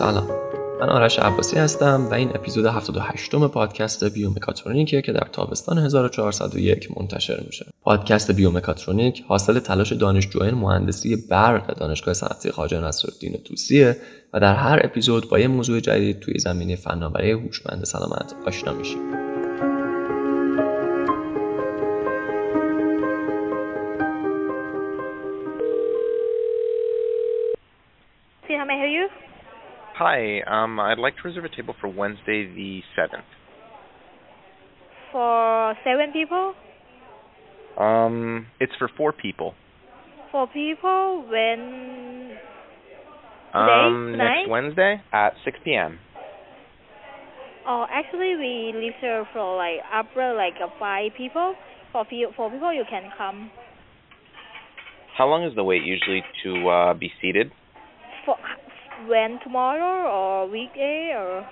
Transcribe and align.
سلام 0.00 0.28
من 0.80 0.88
آرش 0.88 1.18
عباسی 1.18 1.56
هستم 1.56 2.08
و 2.10 2.14
این 2.14 2.28
اپیزود 2.28 2.66
78 2.66 3.34
م 3.34 3.48
پادکست 3.48 4.04
بیومکاترونیکه 4.04 5.02
که 5.02 5.12
در 5.12 5.26
تابستان 5.32 5.78
1401 5.78 6.88
منتشر 6.98 7.40
میشه. 7.46 7.66
پادکست 7.82 8.30
بیومکاترونیک 8.30 9.24
حاصل 9.28 9.58
تلاش 9.58 9.92
دانشجویان 9.92 10.54
مهندسی 10.54 11.16
برق 11.16 11.74
دانشگاه 11.74 12.14
صنعتی 12.14 12.50
خواجه 12.50 12.80
نصرالدین 12.80 13.36
توسیه 13.44 13.96
و 14.32 14.40
در 14.40 14.54
هر 14.54 14.80
اپیزود 14.84 15.28
با 15.28 15.38
یه 15.38 15.48
موضوع 15.48 15.80
جدید 15.80 16.20
توی 16.20 16.38
زمینه 16.38 16.76
فناوری 16.76 17.30
هوشمند 17.30 17.84
سلامت 17.84 18.34
آشنا 18.46 18.72
میشیم. 18.72 19.19
Hi, 30.12 30.40
um, 30.44 30.80
I'd 30.80 30.98
like 30.98 31.14
to 31.18 31.28
reserve 31.28 31.44
a 31.44 31.48
table 31.48 31.72
for 31.80 31.86
Wednesday 31.86 32.44
the 32.44 32.80
7th. 32.98 33.22
For 35.12 35.74
seven 35.84 36.12
people? 36.12 36.52
Um, 37.78 38.48
it's 38.58 38.72
for 38.76 38.90
four 38.96 39.12
people. 39.12 39.54
Four 40.32 40.48
people 40.48 41.26
when? 41.30 42.36
Today? 43.52 43.86
Um, 43.86 44.16
next 44.18 44.48
Wednesday 44.50 45.00
at 45.12 45.34
6 45.44 45.58
p.m. 45.64 46.00
Oh, 47.68 47.86
actually, 47.88 48.34
we 48.34 48.92
here 49.00 49.24
for 49.32 49.56
like 49.56 49.78
upper 49.94 50.34
like 50.34 50.54
uh, 50.60 50.70
five 50.80 51.12
people. 51.16 51.54
For 51.92 52.04
few, 52.06 52.30
four 52.36 52.50
people, 52.50 52.74
you 52.74 52.82
can 52.90 53.12
come. 53.16 53.48
How 55.16 55.28
long 55.28 55.44
is 55.44 55.54
the 55.54 55.62
wait 55.62 55.84
usually 55.84 56.24
to 56.42 56.68
uh, 56.68 56.94
be 56.94 57.12
seated? 57.22 57.52
For 58.26 58.34
when 59.08 59.38
tomorrow 59.42 60.08
or 60.10 60.48
weekday 60.50 61.12
or? 61.16 61.46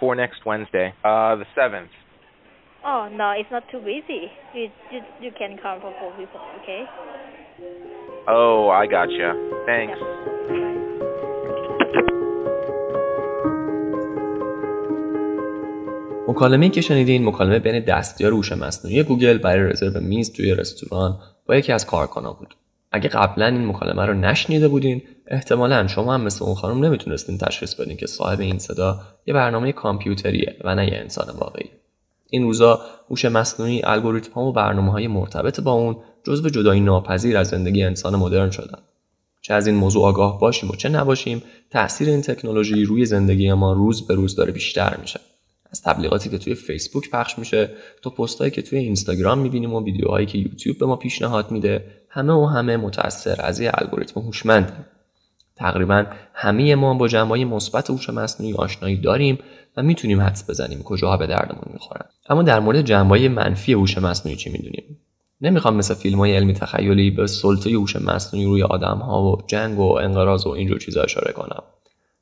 For 0.00 0.14
next 0.14 0.44
Wednesday, 0.44 0.92
uh, 1.04 1.36
the 1.36 1.46
seventh. 1.54 1.90
Oh 2.84 3.08
no, 3.10 3.30
it's 3.38 3.50
not 3.50 3.64
too 3.70 3.80
busy. 3.80 4.30
You 4.54 4.70
you 4.92 5.00
you 5.20 5.30
can 5.38 5.58
come 5.62 5.80
for 5.80 5.92
four 6.00 6.12
people, 6.18 6.40
okay? 6.62 6.82
Oh, 8.28 8.68
I 8.68 8.86
gotcha. 8.86 9.30
Thanks. 9.66 9.98
Yeah. 9.98 10.34
مکالمه 16.28 16.68
که 16.68 16.80
شنیدین 16.80 17.28
مکالمه 17.28 17.58
بین 17.58 17.80
دستیار 17.80 18.32
هوش 18.32 18.52
مصنوعی 18.52 19.02
گوگل 19.02 19.38
برای 19.38 19.70
رزرو 19.70 20.00
میز 20.00 20.32
توی 20.32 20.54
رستوران 20.54 21.18
با 21.46 21.56
یکی 21.56 21.72
از 21.72 21.86
کارکنان 21.86 22.32
بود. 22.32 22.54
اگه 22.92 23.08
قبلا 23.08 23.46
این 23.46 23.66
مکالمه 23.66 24.06
رو 24.06 24.14
نشنیده 24.14 24.68
بودین 24.68 25.02
احتمالا 25.26 25.86
شما 25.86 26.14
هم 26.14 26.20
مثل 26.20 26.44
اون 26.44 26.54
خانم 26.54 26.84
نمی‌تونستین 26.84 27.38
تشخیص 27.38 27.74
بدین 27.74 27.96
که 27.96 28.06
صاحب 28.06 28.40
این 28.40 28.58
صدا 28.58 29.00
یه 29.26 29.34
برنامه 29.34 29.72
کامپیوتریه 29.72 30.56
و 30.64 30.74
نه 30.74 30.86
یه 30.86 30.98
انسان 30.98 31.34
واقعی. 31.38 31.70
این 32.30 32.42
روزا 32.42 32.80
هوش 33.10 33.24
مصنوعی 33.24 33.82
الگوریتم 33.84 34.32
ها 34.32 34.42
و 34.42 34.52
برنامه 34.52 34.92
های 34.92 35.08
مرتبط 35.08 35.60
با 35.60 35.72
اون 35.72 35.96
جزو 36.24 36.48
جدایی 36.48 36.80
ناپذیر 36.80 37.36
از 37.36 37.48
زندگی 37.48 37.82
انسان 37.82 38.16
مدرن 38.16 38.50
شدن. 38.50 38.78
چه 39.42 39.54
از 39.54 39.66
این 39.66 39.76
موضوع 39.76 40.04
آگاه 40.04 40.40
باشیم 40.40 40.70
و 40.70 40.76
چه 40.76 40.88
نباشیم 40.88 41.42
تاثیر 41.70 42.08
این 42.08 42.22
تکنولوژی 42.22 42.84
روی 42.84 43.06
زندگی 43.06 43.52
ما 43.52 43.72
روز 43.72 44.06
به 44.06 44.14
روز 44.14 44.36
داره 44.36 44.52
بیشتر 44.52 44.96
میشه. 45.00 45.20
از 45.70 45.82
تبلیغاتی 45.82 46.30
که 46.30 46.38
توی 46.38 46.54
فیسبوک 46.54 47.10
پخش 47.10 47.38
میشه 47.38 47.70
تا 48.02 48.10
پستهایی 48.10 48.50
که 48.50 48.62
توی 48.62 48.78
اینستاگرام 48.78 49.38
می‌بینیم 49.38 49.74
و 49.74 49.84
ویدیوهایی 49.84 50.26
که 50.26 50.38
یوتیوب 50.38 50.78
به 50.78 50.86
ما 50.86 50.96
پیشنهاد 50.96 51.50
میده 51.50 51.84
همه 52.08 52.32
و 52.32 52.46
همه 52.46 52.76
متاثر 52.76 53.36
از 53.38 53.60
یه 53.60 53.70
الگوریتم 53.74 54.20
هوشمند 54.20 54.86
تقریبا 55.56 56.06
همه 56.34 56.74
ما 56.74 56.94
با 56.94 57.08
جنبه 57.08 57.44
مثبت 57.44 57.90
هوش 57.90 58.10
مصنوعی 58.10 58.54
آشنایی 58.54 58.96
داریم 58.96 59.38
و 59.76 59.82
می‌تونیم 59.82 60.20
حدس 60.20 60.50
بزنیم 60.50 60.82
کجاها 60.82 61.16
به 61.16 61.26
دردمون 61.26 61.72
می‌خورن. 61.72 62.06
اما 62.28 62.42
در 62.42 62.60
مورد 62.60 62.82
جنبه 62.82 63.28
منفی 63.28 63.72
هوش 63.72 63.98
مصنوعی 63.98 64.36
چی 64.36 64.50
می‌دونیم؟ 64.50 65.00
نمی‌خوام 65.40 65.76
مثل 65.76 65.94
فیلم 65.94 66.18
های 66.18 66.36
علمی 66.36 66.52
تخیلی 66.52 67.10
به 67.10 67.26
سلطه 67.26 67.70
هوش 67.70 67.96
مصنوعی 67.96 68.46
روی 68.46 68.62
آدم 68.62 68.98
ها 68.98 69.22
و 69.22 69.42
جنگ 69.46 69.78
و 69.78 69.92
انقراض 69.92 70.46
و 70.46 70.50
اینجور 70.50 70.78
چیزا 70.78 71.02
اشاره 71.02 71.32
کنم. 71.32 71.62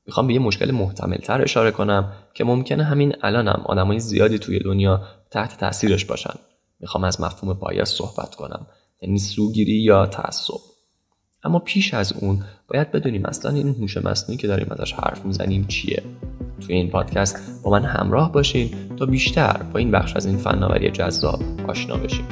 می‌خوام 0.07 0.27
به 0.27 0.35
یه 0.35 0.39
مشکل 0.39 0.71
محتمل 0.71 1.17
تر 1.17 1.43
اشاره 1.43 1.71
کنم 1.71 2.13
که 2.35 2.45
ممکنه 2.45 2.85
همین 2.85 3.17
الانم 3.23 3.63
آدمای 3.65 3.99
زیادی 3.99 4.39
توی 4.39 4.59
دنیا 4.59 5.03
تحت 5.31 5.61
تاثیرش 5.61 6.05
باشن. 6.05 6.35
می‌خوام 6.81 7.05
از 7.05 7.21
مفهوم 7.21 7.53
بایاس 7.53 7.91
صحبت 7.91 8.35
کنم. 8.35 8.67
یعنی 9.03 9.19
سوگیری 9.19 9.83
یا 9.83 10.07
تعصب. 10.07 10.72
اما 11.45 11.59
پیش 11.59 11.95
از 11.95 12.13
اون 12.13 12.43
باید 12.69 12.93
بدونیم 12.93 13.27
اصلا 13.27 13.51
این 13.51 13.69
هوش 13.69 13.97
مصنوعی 13.97 14.37
که 14.37 14.47
داریم 14.47 14.67
ازش 14.71 14.93
حرف 14.93 15.25
می‌زنیم 15.25 15.65
چیه. 15.65 16.03
توی 16.61 16.75
این 16.75 16.91
پادکست 16.91 17.63
با 17.65 17.71
من 17.71 17.85
همراه 17.85 18.33
باشین 18.33 18.71
تا 18.97 19.07
بیشتر 19.07 19.63
با 19.73 19.79
این 19.79 19.91
بخش 19.91 20.17
از 20.17 20.27
این 20.27 20.37
فناوری 20.37 20.91
جذاب 20.91 21.43
آشنا 21.69 21.97
بشیم. 21.97 22.25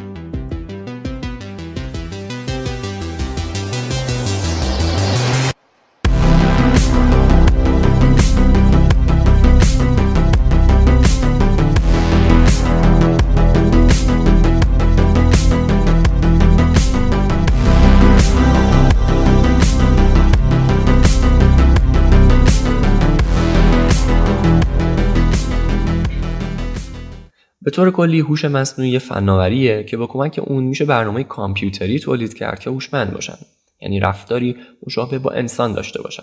به 27.70 27.76
طور 27.76 27.90
کلی 27.90 28.20
هوش 28.20 28.44
مصنوعی 28.44 28.98
فناوریه 28.98 29.84
که 29.84 29.96
با 29.96 30.06
کمک 30.06 30.40
اون 30.44 30.64
میشه 30.64 30.84
برنامه 30.84 31.24
کامپیوتری 31.24 31.98
تولید 31.98 32.34
کرد 32.34 32.60
که 32.60 32.70
هوشمند 32.70 33.12
باشن. 33.12 33.36
یعنی 33.80 34.00
رفتاری 34.00 34.56
مشابه 34.86 35.18
با 35.18 35.30
انسان 35.30 35.72
داشته 35.72 36.02
باشن. 36.02 36.22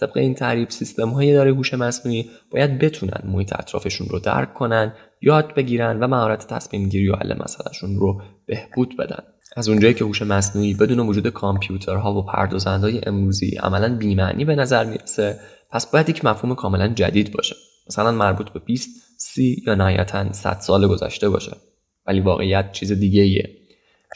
طبق 0.00 0.16
این 0.16 0.34
تعریف 0.34 0.72
سیستم 0.72 1.08
های 1.08 1.32
داره 1.32 1.54
هوش 1.54 1.74
مصنوعی 1.74 2.30
باید 2.50 2.78
بتونن 2.78 3.22
محیط 3.24 3.52
اطرافشون 3.52 4.06
رو 4.08 4.18
درک 4.18 4.54
کنن 4.54 4.92
یاد 5.22 5.54
بگیرن 5.54 6.00
و 6.00 6.06
مهارت 6.06 6.46
تصمیم 6.46 6.88
گیری 6.88 7.08
و 7.08 7.16
حل 7.16 7.42
مسئلهشون 7.42 7.96
رو 7.96 8.22
بهبود 8.46 8.96
بدن. 8.96 9.22
از 9.56 9.68
اونجایی 9.68 9.94
که 9.94 10.04
هوش 10.04 10.22
مصنوعی 10.22 10.74
بدون 10.74 10.98
وجود 10.98 11.28
کامپیوترها 11.28 12.14
و 12.14 12.26
پردازندهای 12.26 13.00
امروزی 13.06 13.56
عملا 13.56 13.96
بیمعنی 13.96 14.44
به 14.44 14.54
نظر 14.54 14.84
می‌رسه 14.84 15.38
پس 15.70 15.86
باید 15.90 16.08
یک 16.08 16.24
مفهوم 16.24 16.54
کاملا 16.54 16.88
جدید 16.88 17.32
باشه. 17.32 17.56
مثلا 17.88 18.12
مربوط 18.12 18.50
به 18.50 18.58
20 18.58 19.01
سی 19.22 19.62
یا 19.66 19.74
نهایتا 19.74 20.32
100 20.32 20.58
سال 20.60 20.86
گذشته 20.86 21.28
باشه. 21.28 21.56
ولی 22.06 22.20
واقعیت 22.20 22.72
چیز 22.72 22.92
دیگه 22.92 23.22
ایه 23.22 23.50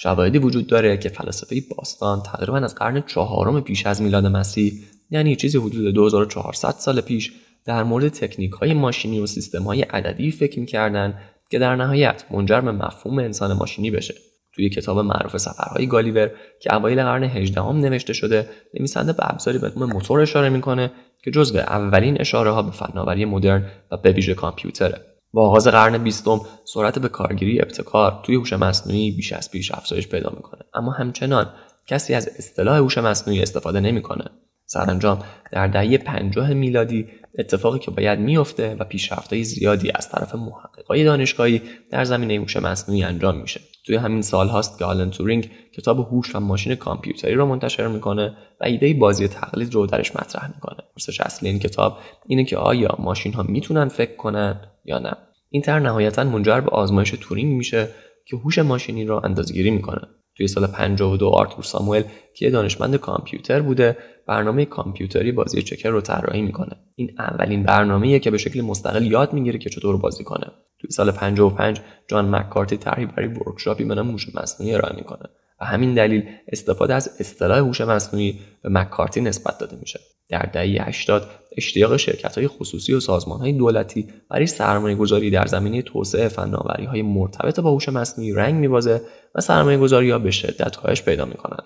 شواهدی 0.00 0.38
وجود 0.38 0.66
داره 0.66 0.96
که 0.96 1.08
فلسفه 1.08 1.62
باستان 1.76 2.22
تقریبا 2.22 2.58
از 2.58 2.74
قرن 2.74 3.00
چهارم 3.06 3.60
پیش 3.60 3.86
از 3.86 4.02
میلاد 4.02 4.26
مسیح 4.26 4.72
یعنی 5.10 5.36
چیزی 5.36 5.58
حدود 5.58 5.94
2400 5.94 6.70
سال 6.70 7.00
پیش 7.00 7.32
در 7.64 7.82
مورد 7.82 8.08
تکنیک 8.08 8.52
های 8.52 8.74
ماشینی 8.74 9.20
و 9.20 9.26
سیستم 9.26 9.62
های 9.62 9.82
عددی 9.82 10.30
فکر 10.30 10.60
می‌کردن 10.60 11.18
که 11.50 11.58
در 11.58 11.76
نهایت 11.76 12.24
منجر 12.30 12.60
به 12.60 12.72
مفهوم 12.72 13.18
انسان 13.18 13.52
ماشینی 13.52 13.90
بشه. 13.90 14.14
توی 14.52 14.68
کتاب 14.68 14.98
معروف 14.98 15.36
سفرهای 15.36 15.86
گالیور 15.86 16.30
که 16.60 16.74
اوایل 16.74 17.02
قرن 17.02 17.24
18 17.24 17.60
هم 17.60 17.78
نوشته 17.78 18.12
شده 18.12 18.48
نویسنده 18.74 19.12
به 19.12 19.30
ابزاری 19.30 19.58
به 19.58 19.72
نام 19.76 19.92
موتور 19.92 20.20
اشاره 20.20 20.48
می‌کنه 20.48 20.90
که 21.25 21.31
جزو 21.31 21.59
اولین 21.59 22.21
اشاره 22.21 22.51
ها 22.51 22.63
به 22.63 22.71
فناوری 22.71 23.24
مدرن 23.24 23.66
و 23.91 23.97
به 23.97 24.13
ویژه 24.13 24.34
کامپیوتره. 24.34 25.01
با 25.33 25.48
آغاز 25.48 25.68
قرن 25.68 25.98
بیستم 25.98 26.41
سرعت 26.65 26.98
به 26.98 27.09
کارگیری 27.09 27.60
ابتکار 27.60 28.21
توی 28.22 28.34
هوش 28.34 28.53
مصنوعی 28.53 29.10
بیش 29.10 29.33
از 29.33 29.51
پیش 29.51 29.72
افزایش 29.72 30.09
پیدا 30.09 30.33
می‌کنه. 30.36 30.63
اما 30.74 30.92
همچنان 30.92 31.47
کسی 31.86 32.15
از 32.15 32.28
اصطلاح 32.28 32.77
هوش 32.77 32.98
مصنوعی 32.98 33.42
استفاده 33.42 33.80
نمی‌کنه. 33.80 34.24
سرانجام 34.66 35.18
در 35.53 35.66
دهه 35.66 35.98
پنجاه 35.98 36.53
میلادی 36.54 37.07
اتفاقی 37.39 37.78
که 37.78 37.91
باید 37.91 38.19
میفته 38.19 38.77
و 38.78 38.84
پیشرفتهای 38.84 39.45
زیادی 39.45 39.91
از 39.95 40.09
طرف 40.09 40.34
محققای 40.34 41.04
دانشگاهی 41.04 41.62
در 41.91 42.04
زمینه 42.04 42.34
هوش 42.34 42.57
مصنوعی 42.57 43.04
انجام 43.04 43.41
میشه. 43.41 43.60
توی 43.86 43.97
همین 43.97 44.22
سال 44.22 44.48
هاست 44.48 44.78
که 44.78 44.84
آلن 44.84 45.10
تورینگ 45.10 45.51
کتاب 45.76 45.98
هوش 45.98 46.34
و 46.36 46.40
ماشین 46.40 46.74
کامپیوتری 46.74 47.34
رو 47.34 47.46
منتشر 47.46 47.88
می‌کنه 47.88 48.36
و 48.60 48.64
ایده 48.64 48.94
بازی 48.94 49.28
تقلید 49.28 49.74
رو 49.74 49.86
درش 49.86 50.16
مطرح 50.16 50.54
می‌کنه. 50.54 50.76
پرسش 50.94 51.20
اصلی 51.20 51.48
این 51.48 51.58
کتاب 51.58 51.98
اینه 52.26 52.44
که 52.44 52.56
آیا 52.56 52.96
ماشین 52.98 53.32
ها 53.32 53.42
می‌تونن 53.42 53.88
فکر 53.88 54.16
کنن 54.16 54.60
یا 54.84 54.98
نه. 54.98 55.16
این 55.50 55.62
طرح 55.62 55.82
نهایتا 55.82 56.24
منجر 56.24 56.60
به 56.60 56.70
آزمایش 56.70 57.14
تورینگ 57.20 57.56
میشه 57.56 57.88
که 58.26 58.36
هوش 58.36 58.58
ماشینی 58.58 59.04
رو 59.04 59.20
اندازهگیری 59.24 59.70
می‌کنه. 59.70 60.00
توی 60.36 60.48
سال 60.48 60.66
52 60.66 61.28
آرتور 61.28 61.64
ساموئل 61.64 62.02
که 62.34 62.50
دانشمند 62.50 62.96
کامپیوتر 62.96 63.60
بوده 63.60 63.96
برنامه 64.26 64.64
کامپیوتری 64.64 65.32
بازی 65.32 65.62
checker 65.62 65.91
رو 65.90 66.00
طراحی 66.00 66.42
می‌کنه. 66.42 66.76
این 66.96 67.10
اولین 67.18 67.62
برنامه‌ایه 67.62 68.18
که 68.18 68.30
به 68.30 68.38
شکل 68.38 68.60
مستقل 68.60 69.06
یاد 69.06 69.32
می‌گیره 69.32 69.58
که 69.58 69.70
چطور 69.70 69.96
بازی 69.96 70.24
کنه. 70.24 70.46
توی 70.78 70.90
سال 70.90 71.10
55 71.10 71.80
جان 72.08 72.34
مککارتی 72.34 72.76
طرحی 72.76 73.06
برای 73.06 73.28
workshop 73.28 73.78
ی 73.78 73.84
به 73.84 73.94
نام 73.94 74.10
هوش 74.10 74.34
مصنوعی 74.34 74.74
ارائه 74.74 74.96
می‌کنه. 74.96 75.28
و 75.60 75.64
همین 75.64 75.94
دلیل 75.94 76.28
استفاده 76.48 76.94
از 76.94 77.16
اصطلاح 77.20 77.58
هوش 77.58 77.80
مصنوعی 77.80 78.41
به 78.62 78.68
مککارتی 78.68 79.20
نسبت 79.20 79.58
داده 79.58 79.76
میشه 79.80 80.00
در 80.28 80.48
دهه 80.53 80.88
80 80.88 81.30
اشتیاق 81.56 81.97
شرکت 81.97 82.38
های 82.38 82.48
خصوصی 82.48 82.94
و 82.94 83.00
سازمان 83.00 83.41
های 83.41 83.53
دولتی 83.53 84.08
برای 84.30 84.47
سرمایه 84.47 84.97
گذاری 84.97 85.30
در 85.30 85.47
زمینه 85.47 85.82
توسعه 85.82 86.28
فناوری 86.28 86.84
های 86.84 87.03
مرتبط 87.03 87.60
با 87.60 87.70
هوش 87.70 87.88
مصنوعی 87.88 88.32
رنگ 88.32 88.54
میبازه 88.54 89.00
و 89.34 89.41
سرمایه 89.41 89.78
گذاری 89.78 90.10
ها 90.10 90.18
به 90.18 90.30
شدت 90.30 90.76
کاهش 90.76 91.03
پیدا 91.03 91.24
می‌کنن. 91.24 91.64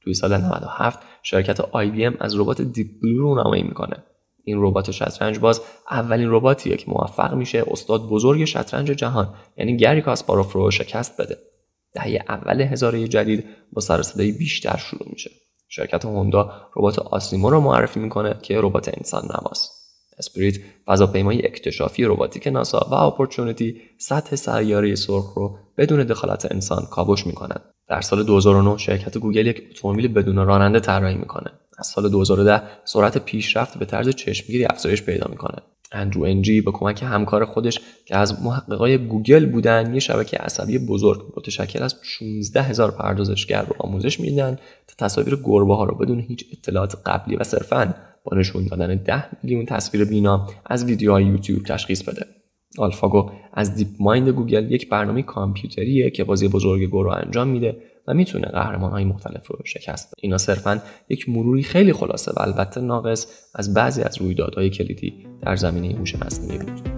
توی 0.00 0.14
سال 0.14 0.36
97 0.36 0.98
شرکت 1.22 1.60
IBM 1.60 2.16
از 2.20 2.40
ربات 2.40 2.62
دیپ 2.62 2.86
بلو 3.02 3.34
رونمایی 3.34 3.62
می‌کنه. 3.62 3.96
این 4.44 4.56
ربات 4.60 4.90
شطرنج 4.90 5.38
باز 5.38 5.60
اولین 5.90 6.28
رباتیه 6.30 6.76
که 6.76 6.90
موفق 6.90 7.34
میشه 7.34 7.64
استاد 7.66 8.08
بزرگ 8.08 8.44
شطرنج 8.44 8.90
جهان 8.90 9.34
یعنی 9.56 9.76
گری 9.76 10.02
کاسپاروف 10.02 10.52
رو 10.52 10.70
شکست 10.70 11.20
بده. 11.20 11.36
دهه 11.96 12.24
اول 12.28 12.60
هزاره 12.60 13.08
جدید 13.08 13.44
با 13.72 13.80
سر 13.80 14.02
بیشتر 14.16 14.76
شروع 14.76 15.08
میشه. 15.10 15.30
شرکت 15.68 16.04
هوندا 16.04 16.52
ربات 16.76 16.98
آسیمو 16.98 17.50
رو 17.50 17.60
معرفی 17.60 18.00
می‌کنه 18.00 18.34
که 18.42 18.60
ربات 18.60 18.88
انسان 18.98 19.22
نماست. 19.24 19.72
اسپریت 20.18 20.54
فضاپیمای 20.86 21.46
اکتشافی 21.46 22.04
رباتیک 22.04 22.46
ناسا 22.46 22.88
و 22.90 22.94
اپورتونیتی 22.94 23.80
سطح 23.98 24.36
سیاره 24.36 24.94
سرخ 24.94 25.34
رو 25.34 25.58
بدون 25.78 26.04
دخالت 26.04 26.52
انسان 26.52 26.86
کاوش 26.90 27.26
می‌کنند. 27.26 27.62
در 27.88 28.00
سال 28.00 28.22
2009 28.22 28.78
شرکت 28.78 29.18
گوگل 29.18 29.46
یک 29.46 29.62
اتومبیل 29.70 30.08
بدون 30.08 30.36
راننده 30.36 30.80
طراحی 30.80 31.14
می‌کنه. 31.14 31.50
از 31.78 31.86
سال 31.86 32.08
2010 32.08 32.62
سرعت 32.84 33.18
پیشرفت 33.18 33.78
به 33.78 33.84
طرز 33.84 34.08
چشمگیری 34.08 34.64
افزایش 34.64 35.02
پیدا 35.02 35.26
می‌کنه. 35.30 35.62
اندرو 35.92 36.22
انجی 36.22 36.60
به 36.60 36.70
کمک 36.72 37.02
همکار 37.02 37.44
خودش 37.44 37.80
که 38.04 38.16
از 38.16 38.42
محققای 38.42 38.98
گوگل 38.98 39.46
بودن 39.46 39.94
یه 39.94 40.00
شبکه 40.00 40.36
عصبی 40.36 40.78
بزرگ 40.78 41.22
متشکل 41.36 41.82
از 41.82 41.94
16 42.02 42.62
هزار 42.62 42.90
پردازشگر 42.90 43.62
رو 43.62 43.74
آموزش 43.78 44.20
میدن 44.20 44.58
تا 44.86 45.06
تصاویر 45.06 45.38
گربه 45.44 45.76
ها 45.76 45.84
رو 45.84 45.94
بدون 45.98 46.20
هیچ 46.20 46.44
اطلاعات 46.52 46.96
قبلی 47.06 47.36
و 47.36 47.44
صرفا 47.44 47.94
با 48.24 48.36
نشون 48.36 48.64
دادن 48.64 48.94
10 48.94 49.24
میلیون 49.42 49.66
تصویر 49.66 50.04
بینا 50.04 50.48
از 50.66 50.84
ویدیوهای 50.84 51.24
یوتیوب 51.24 51.62
تشخیص 51.62 52.02
بده. 52.02 52.26
آلفاگو 52.78 53.30
از 53.52 53.74
دیپ 53.74 53.88
مایند 54.00 54.28
گوگل 54.28 54.72
یک 54.72 54.88
برنامه 54.88 55.22
کامپیوتریه 55.22 56.10
که 56.10 56.24
بازی 56.24 56.48
بزرگ 56.48 56.82
گو 56.82 57.08
انجام 57.08 57.48
میده. 57.48 57.76
و 58.08 58.14
می‌تونه 58.14 58.48
قهرمان 58.48 58.90
های 58.90 59.04
مختلف 59.04 59.46
رو 59.46 59.58
شکست. 59.64 60.06
بده 60.06 60.20
اینا 60.22 60.38
صرفا 60.38 60.82
یک 61.08 61.28
مروری 61.28 61.62
خیلی 61.62 61.92
خلاصه 61.92 62.32
و 62.36 62.40
البته 62.40 62.80
ناقص 62.80 63.26
از 63.54 63.74
بعضی 63.74 64.02
از 64.02 64.20
رویدادهای 64.20 64.70
کلیدی 64.70 65.26
در 65.42 65.56
زمینه 65.56 65.98
هوش 65.98 66.14
مصنوعی 66.14 66.58
بود. 66.58 66.95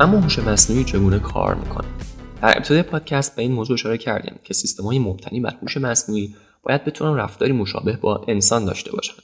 اما 0.00 0.20
هوش 0.20 0.38
مصنوعی 0.38 0.84
چگونه 0.84 1.18
کار 1.18 1.54
می‌کنه؟ 1.54 1.88
در 2.42 2.56
ابتدای 2.56 2.82
پادکست 2.82 3.36
به 3.36 3.42
این 3.42 3.52
موضوع 3.52 3.74
اشاره 3.74 3.98
کردیم 3.98 4.34
که 4.44 4.54
های 4.84 4.98
مبتنی 4.98 5.40
بر 5.40 5.54
هوش 5.62 5.76
مصنوعی 5.76 6.34
باید 6.62 6.84
بتونن 6.84 7.16
رفتاری 7.16 7.52
مشابه 7.52 7.96
با 7.96 8.24
انسان 8.28 8.64
داشته 8.64 8.92
باشن. 8.92 9.14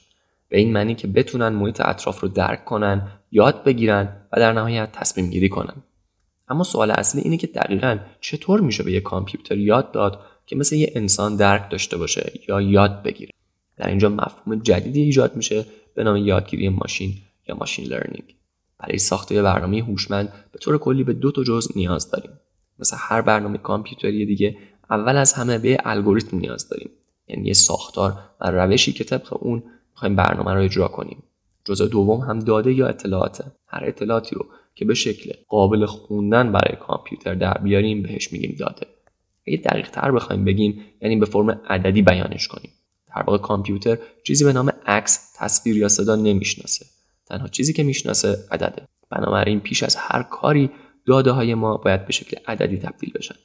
به 0.49 0.59
این 0.59 0.73
معنی 0.73 0.95
که 0.95 1.07
بتونن 1.07 1.49
محیط 1.49 1.81
اطراف 1.81 2.19
رو 2.19 2.27
درک 2.27 2.65
کنن 2.65 3.07
یاد 3.31 3.63
بگیرن 3.63 4.09
و 4.31 4.39
در 4.39 4.53
نهایت 4.53 4.91
تصمیم 4.91 5.29
گیری 5.29 5.49
کنن. 5.49 5.73
اما 6.47 6.63
سوال 6.63 6.91
اصلی 6.91 7.21
اینه 7.21 7.37
که 7.37 7.47
دقیقا 7.47 7.97
چطور 8.21 8.61
میشه 8.61 8.83
به 8.83 8.91
یک 8.91 9.03
کامپیوتر 9.03 9.57
یاد 9.57 9.91
داد 9.91 10.19
که 10.45 10.55
مثل 10.55 10.75
یه 10.75 10.91
انسان 10.95 11.35
درک 11.35 11.71
داشته 11.71 11.97
باشه 11.97 12.31
یا 12.49 12.61
یاد 12.61 13.03
بگیره؟ 13.03 13.31
در 13.77 13.87
اینجا 13.87 14.09
مفهوم 14.09 14.59
جدیدی 14.59 15.01
ایجاد 15.01 15.35
میشه 15.35 15.65
به 15.95 16.03
نام 16.03 16.17
یادگیری 16.17 16.69
ماشین 16.69 17.13
یا 17.47 17.55
ماشین 17.55 17.85
لرنینگ. 17.85 18.35
برای 18.83 18.97
ساخت 18.97 19.31
یه 19.31 19.41
برنامه 19.41 19.81
هوشمند 19.81 20.33
به 20.51 20.59
طور 20.59 20.77
کلی 20.77 21.03
به 21.03 21.13
دو 21.13 21.31
تا 21.31 21.43
جزء 21.43 21.71
نیاز 21.75 22.11
داریم. 22.11 22.31
مثل 22.79 22.97
هر 22.99 23.21
برنامه 23.21 23.57
کامپیوتری 23.57 24.25
دیگه 24.25 24.57
اول 24.89 25.17
از 25.17 25.33
همه 25.33 25.57
به 25.57 25.77
الگوریتم 25.85 26.37
نیاز 26.37 26.69
داریم. 26.69 26.89
یعنی 27.27 27.47
یه 27.47 27.53
ساختار 27.53 28.19
و 28.41 28.51
روشی 28.51 28.93
که 28.93 29.03
طبق 29.03 29.43
اون 29.43 29.63
می‌خوایم 29.91 30.15
برنامه 30.15 30.53
رو 30.53 30.61
اجرا 30.61 30.87
کنیم. 30.87 31.23
جزء 31.65 31.85
دوم 31.85 32.19
هم 32.19 32.39
داده 32.39 32.73
یا 32.73 32.87
اطلاعاته. 32.87 33.43
هر 33.67 33.83
اطلاعاتی 33.85 34.35
رو 34.35 34.45
که 34.75 34.85
به 34.85 34.93
شکل 34.93 35.31
قابل 35.47 35.85
خوندن 35.85 36.51
برای 36.51 36.75
کامپیوتر 36.75 37.35
در 37.35 37.53
بیاریم 37.53 38.03
بهش 38.03 38.33
میگیم 38.33 38.55
داده. 38.59 38.87
اگه 39.47 39.57
دقیق 39.57 39.89
تر 39.89 40.11
بخوایم 40.11 40.45
بگیم 40.45 40.81
یعنی 41.01 41.15
به 41.15 41.25
فرم 41.25 41.49
عددی 41.49 42.01
بیانش 42.01 42.47
کنیم. 42.47 42.71
در 43.15 43.23
واقع 43.27 43.37
کامپیوتر 43.37 43.97
چیزی 44.23 44.43
به 44.43 44.53
نام 44.53 44.69
عکس 44.85 45.33
تصویر 45.35 45.77
یا 45.77 45.87
صدا 45.87 46.15
نمی‌شناسه. 46.15 46.85
تنها 47.25 47.47
چیزی 47.47 47.73
که 47.73 47.83
می‌شناسه 47.83 48.37
عدده. 48.51 48.87
بنابراین 49.11 49.59
پیش 49.59 49.83
از 49.83 49.95
هر 49.95 50.23
کاری 50.23 50.69
داده 51.05 51.31
های 51.31 51.53
ما 51.53 51.77
باید 51.77 52.05
به 52.05 52.13
شکل 52.13 52.37
عددی 52.47 52.77
تبدیل 52.77 53.11
بشن. 53.15 53.35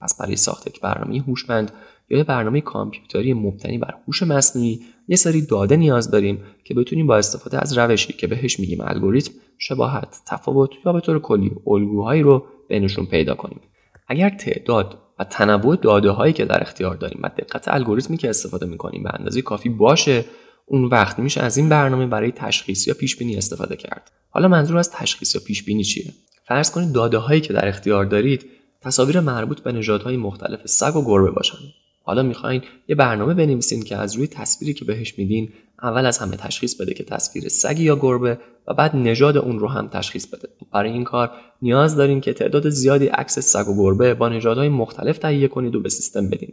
پس 0.00 0.20
برای 0.20 0.36
ساخت 0.36 0.66
یک 0.66 0.80
برنامه 0.80 1.20
هوشمند 1.20 1.72
یا 2.08 2.18
یه 2.18 2.24
برنامه 2.24 2.60
کامپیوتری 2.60 3.34
مبتنی 3.34 3.78
بر 3.78 3.94
هوش 4.06 4.22
مصنوعی 4.22 4.80
یه 5.08 5.16
سری 5.16 5.46
داده 5.46 5.76
نیاز 5.76 6.10
داریم 6.10 6.44
که 6.64 6.74
بتونیم 6.74 7.06
با 7.06 7.16
استفاده 7.16 7.62
از 7.62 7.78
روشی 7.78 8.12
که 8.12 8.26
بهش 8.26 8.60
میگیم 8.60 8.80
الگوریتم 8.80 9.32
شباهت 9.58 10.22
تفاوت 10.26 10.70
یا 10.86 10.92
به 10.92 11.00
طور 11.00 11.18
کلی 11.18 11.52
الگوهایی 11.66 12.22
رو 12.22 12.46
بینشون 12.68 13.06
پیدا 13.06 13.34
کنیم. 13.34 13.60
اگر 14.08 14.30
تعداد 14.30 14.98
و 15.18 15.24
تنوع 15.24 15.76
داده 15.76 16.10
هایی 16.10 16.32
که 16.32 16.44
در 16.44 16.62
اختیار 16.62 16.96
داریم 16.96 17.20
و 17.22 17.28
دقت 17.28 17.68
الگوریتمی 17.68 18.16
که 18.16 18.30
استفاده 18.30 18.66
می‌کنیم 18.66 19.02
به 19.02 19.10
اندازه 19.14 19.42
کافی 19.42 19.68
باشه 19.68 20.24
اون 20.70 20.84
وقت 20.84 21.18
میشه 21.18 21.40
از 21.40 21.56
این 21.56 21.68
برنامه 21.68 22.06
برای 22.06 22.32
تشخیص 22.32 22.86
یا 22.86 22.94
پیش 22.94 23.16
بینی 23.16 23.36
استفاده 23.36 23.76
کرد. 23.76 24.10
حالا 24.30 24.48
منظور 24.48 24.78
از 24.78 24.90
تشخیص 24.90 25.34
یا 25.34 25.40
پیش 25.46 25.62
بینی 25.62 25.84
چیه؟ 25.84 26.12
فرض 26.44 26.70
کنید 26.70 26.92
داده 26.92 27.18
هایی 27.18 27.40
که 27.40 27.52
در 27.52 27.68
اختیار 27.68 28.04
دارید 28.04 28.46
تصاویر 28.80 29.20
مربوط 29.20 29.60
به 29.60 29.72
نژادهای 29.72 30.16
مختلف 30.16 30.66
سگ 30.66 30.96
و 30.96 31.04
گربه 31.04 31.30
باشن. 31.30 31.58
حالا 32.02 32.22
می‌خواین 32.22 32.62
یه 32.88 32.96
برنامه 32.96 33.34
بنویسین 33.34 33.82
که 33.82 33.96
از 33.96 34.16
روی 34.16 34.26
تصویری 34.26 34.74
که 34.74 34.84
بهش 34.84 35.18
میدین 35.18 35.52
اول 35.82 36.06
از 36.06 36.18
همه 36.18 36.36
تشخیص 36.36 36.74
بده 36.80 36.94
که 36.94 37.04
تصویر 37.04 37.48
سگی 37.48 37.82
یا 37.82 37.96
گربه 37.96 38.38
و 38.68 38.74
بعد 38.74 38.96
نژاد 38.96 39.36
اون 39.36 39.58
رو 39.58 39.68
هم 39.68 39.88
تشخیص 39.88 40.26
بده. 40.26 40.48
برای 40.72 40.92
این 40.92 41.04
کار 41.04 41.30
نیاز 41.62 41.96
دارین 41.96 42.20
که 42.20 42.32
تعداد 42.32 42.68
زیادی 42.68 43.06
عکس 43.06 43.38
سگ 43.38 43.68
و 43.68 43.76
گربه 43.76 44.14
با 44.14 44.28
نژادهای 44.28 44.68
مختلف 44.68 45.18
تهیه 45.18 45.48
کنید 45.48 45.74
و 45.74 45.80
به 45.80 45.88
سیستم 45.88 46.30
بدین. 46.30 46.52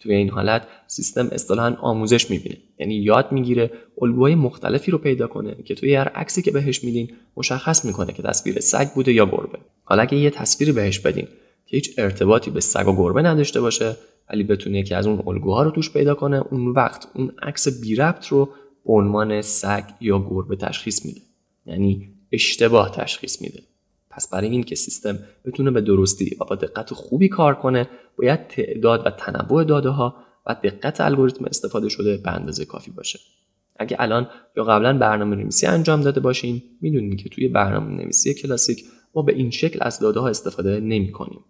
توی 0.00 0.14
این 0.14 0.30
حالت 0.30 0.62
سیستم 0.86 1.28
اصطلاحا 1.32 1.76
آموزش 1.80 2.30
می‌بینه. 2.30 2.56
یعنی 2.78 2.94
یاد 2.94 3.32
می‌گیره 3.32 3.70
الگوهای 4.02 4.34
مختلفی 4.34 4.90
رو 4.90 4.98
پیدا 4.98 5.26
کنه 5.26 5.56
که 5.64 5.74
توی 5.74 5.94
هر 5.94 6.08
عکسی 6.08 6.42
که 6.42 6.50
بهش 6.50 6.84
میدین 6.84 7.10
مشخص 7.36 7.84
می‌کنه 7.84 8.12
که 8.12 8.22
تصویر 8.22 8.60
سگ 8.60 8.88
بوده 8.94 9.12
یا 9.12 9.26
گربه. 9.26 9.58
حالا 9.84 10.02
اگه 10.02 10.18
یه 10.18 10.30
تصویری 10.30 10.72
بهش 10.72 10.98
بدین 10.98 11.24
که 11.66 11.76
هیچ 11.76 11.94
ارتباطی 11.98 12.50
به 12.50 12.60
سگ 12.60 12.88
و 12.88 12.96
گربه 12.96 13.22
نداشته 13.22 13.60
باشه 13.60 13.96
ولی 14.30 14.42
بتونه 14.44 14.82
که 14.82 14.96
از 14.96 15.06
اون 15.06 15.22
الگوها 15.26 15.62
رو 15.62 15.70
توش 15.70 15.90
پیدا 15.90 16.14
کنه 16.14 16.42
اون 16.50 16.68
وقت 16.68 17.08
اون 17.14 17.32
عکس 17.42 17.80
بی 17.80 17.94
ربط 17.94 18.26
رو 18.26 18.44
به 18.86 18.92
عنوان 18.92 19.42
سگ 19.42 19.84
یا 20.00 20.18
گربه 20.18 20.56
تشخیص 20.56 21.06
میده. 21.06 21.20
یعنی 21.66 22.08
اشتباه 22.32 22.90
تشخیص 22.90 23.42
میده. 23.42 23.62
پس 24.16 24.30
برای 24.30 24.48
این 24.48 24.62
که 24.62 24.74
سیستم 24.74 25.18
بتونه 25.44 25.70
به 25.70 25.80
درستی 25.80 26.36
و 26.40 26.44
با 26.44 26.56
دقت 26.56 26.94
خوبی 26.94 27.28
کار 27.28 27.54
کنه 27.54 27.88
باید 28.18 28.48
تعداد 28.48 29.06
و 29.06 29.10
تنوع 29.10 29.64
داده 29.64 29.88
ها 29.88 30.16
و 30.46 30.56
دقت 30.62 31.00
الگوریتم 31.00 31.44
استفاده 31.44 31.88
شده 31.88 32.16
به 32.16 32.30
اندازه 32.30 32.64
کافی 32.64 32.90
باشه 32.90 33.18
اگه 33.78 33.96
الان 34.00 34.28
یا 34.56 34.64
قبلا 34.64 34.98
برنامه 34.98 35.36
نویسی 35.36 35.66
انجام 35.66 36.00
داده 36.00 36.20
باشین 36.20 36.62
می‌دونین 36.80 37.16
که 37.16 37.28
توی 37.28 37.48
برنامه 37.48 38.02
نویسی 38.02 38.34
کلاسیک 38.34 38.84
ما 39.14 39.22
به 39.22 39.32
این 39.34 39.50
شکل 39.50 39.78
از 39.82 39.98
داده 39.98 40.20
ها 40.20 40.28
استفاده 40.28 40.80
نمی 40.80 41.12
کنیم. 41.12 41.40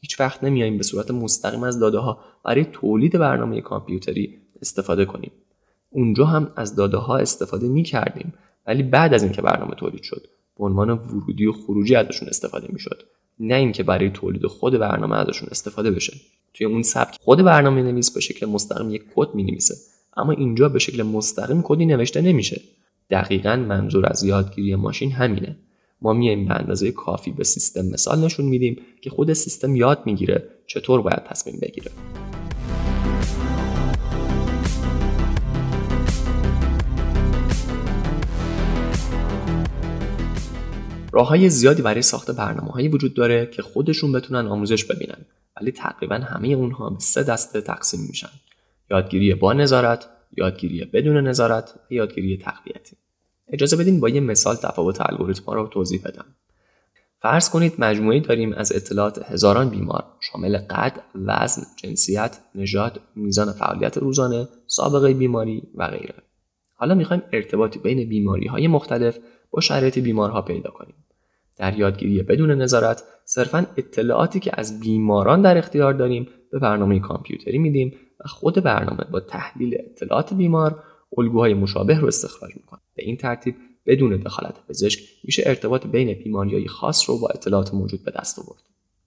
هیچ 0.00 0.20
وقت 0.20 0.44
نمیاییم 0.44 0.76
به 0.76 0.82
صورت 0.82 1.10
مستقیم 1.10 1.62
از 1.62 1.78
داده 1.78 1.98
ها 1.98 2.18
برای 2.44 2.64
تولید 2.64 3.18
برنامه 3.18 3.60
کامپیوتری 3.60 4.38
استفاده 4.62 5.04
کنیم. 5.04 5.32
اونجا 5.90 6.24
هم 6.24 6.52
از 6.56 6.76
داده 6.76 6.96
ها 6.96 7.16
استفاده 7.16 7.68
می 7.68 7.82
کردیم 7.82 8.34
ولی 8.66 8.82
بعد 8.82 9.14
از 9.14 9.22
اینکه 9.22 9.42
برنامه 9.42 9.74
تولید 9.74 10.02
شد 10.02 10.26
به 10.58 10.64
عنوان 10.64 10.90
ورودی 10.90 11.46
و 11.46 11.52
خروجی 11.52 11.94
ازشون 11.94 12.28
استفاده 12.28 12.68
می‌شد. 12.72 13.02
نه 13.40 13.54
اینکه 13.54 13.82
برای 13.82 14.10
تولید 14.10 14.46
خود 14.46 14.72
برنامه 14.72 15.16
ازشون 15.16 15.48
استفاده 15.50 15.90
بشه. 15.90 16.12
توی 16.54 16.66
اون 16.66 16.82
سبک 16.82 17.16
خود 17.20 17.38
برنامه 17.38 17.82
نویس 17.82 18.10
به 18.10 18.20
شکل 18.20 18.46
مستقیم 18.46 18.90
یک 18.90 19.02
کد 19.14 19.34
می 19.34 19.42
نویسه 19.42 19.74
اما 20.16 20.32
اینجا 20.32 20.68
به 20.68 20.78
شکل 20.78 21.02
مستقیم 21.02 21.62
کدی 21.62 21.86
نوشته 21.86 22.20
نمیشه. 22.20 22.60
دقیقا 23.10 23.56
منظور 23.56 24.06
از 24.10 24.22
یادگیری 24.22 24.74
ماشین 24.74 25.12
همینه. 25.12 25.56
ما 26.02 26.12
میایم 26.12 26.48
به 26.48 26.54
اندازه 26.54 26.92
کافی 26.92 27.30
به 27.30 27.44
سیستم 27.44 27.86
مثال 27.86 28.24
نشون 28.24 28.46
میدیم 28.46 28.76
که 29.00 29.10
خود 29.10 29.32
سیستم 29.32 29.76
یاد 29.76 30.02
می‌گیره 30.06 30.48
چطور 30.66 31.02
باید 31.02 31.24
تصمیم 31.24 31.58
بگیره. 31.62 31.90
راه 41.14 41.28
های 41.28 41.48
زیادی 41.48 41.82
برای 41.82 42.02
ساخت 42.02 42.30
برنامه 42.30 42.70
هایی 42.70 42.88
وجود 42.88 43.14
داره 43.14 43.46
که 43.46 43.62
خودشون 43.62 44.12
بتونن 44.12 44.46
آموزش 44.46 44.84
ببینن 44.84 45.24
ولی 45.60 45.72
تقریبا 45.72 46.14
همه 46.14 46.48
اونها 46.48 46.90
به 46.90 47.00
سه 47.00 47.22
دسته 47.22 47.60
تقسیم 47.60 48.00
میشن 48.08 48.30
یادگیری 48.90 49.34
با 49.34 49.52
نظارت 49.52 50.08
یادگیری 50.36 50.84
بدون 50.84 51.16
نظارت 51.28 51.74
و 51.90 51.94
یادگیری 51.94 52.38
تقویتی 52.38 52.96
اجازه 53.48 53.76
بدین 53.76 54.00
با 54.00 54.08
یه 54.08 54.20
مثال 54.20 54.56
تفاوت 54.56 55.00
الگوریتم 55.00 55.52
رو 55.52 55.66
توضیح 55.66 56.02
بدم 56.04 56.24
فرض 57.22 57.50
کنید 57.50 57.72
مجموعی 57.78 58.20
داریم 58.20 58.52
از 58.52 58.72
اطلاعات 58.72 59.30
هزاران 59.30 59.68
بیمار 59.68 60.04
شامل 60.20 60.58
قد، 60.58 61.00
وزن، 61.14 61.62
جنسیت، 61.76 62.38
نژاد، 62.54 63.00
میزان 63.16 63.52
فعالیت 63.52 63.98
روزانه، 63.98 64.48
سابقه 64.66 65.14
بیماری 65.14 65.62
و 65.74 65.88
غیره. 65.88 66.14
حالا 66.74 66.94
می‌خوایم 66.94 67.22
ارتباطی 67.32 67.78
بین 67.78 68.08
بیماری 68.08 68.46
های 68.46 68.68
مختلف 68.68 69.18
با 69.50 69.60
شرایط 69.60 69.98
بیمارها 69.98 70.42
پیدا 70.42 70.70
کنیم. 70.70 70.94
در 71.56 71.78
یادگیری 71.78 72.22
بدون 72.22 72.50
نظارت 72.50 73.02
صرفا 73.24 73.66
اطلاعاتی 73.76 74.40
که 74.40 74.50
از 74.54 74.80
بیماران 74.80 75.42
در 75.42 75.58
اختیار 75.58 75.92
داریم 75.92 76.28
به 76.52 76.58
برنامه 76.58 77.00
کامپیوتری 77.00 77.58
میدیم 77.58 77.94
و 78.20 78.28
خود 78.28 78.54
برنامه 78.54 79.04
با 79.12 79.20
تحلیل 79.20 79.76
اطلاعات 79.78 80.34
بیمار 80.34 80.82
الگوهای 81.18 81.54
مشابه 81.54 81.98
رو 81.98 82.06
استخراج 82.06 82.50
می‌کنه. 82.56 82.80
به 82.96 83.02
این 83.02 83.16
ترتیب 83.16 83.54
بدون 83.86 84.16
دخالت 84.16 84.54
پزشک 84.68 85.00
میشه 85.24 85.42
ارتباط 85.46 85.86
بین 85.86 86.18
بیماریهای 86.24 86.68
خاص 86.68 87.10
رو 87.10 87.18
با 87.18 87.28
اطلاعات 87.28 87.74
موجود 87.74 88.04
به 88.04 88.10
دست 88.10 88.38
آورد. 88.38 88.62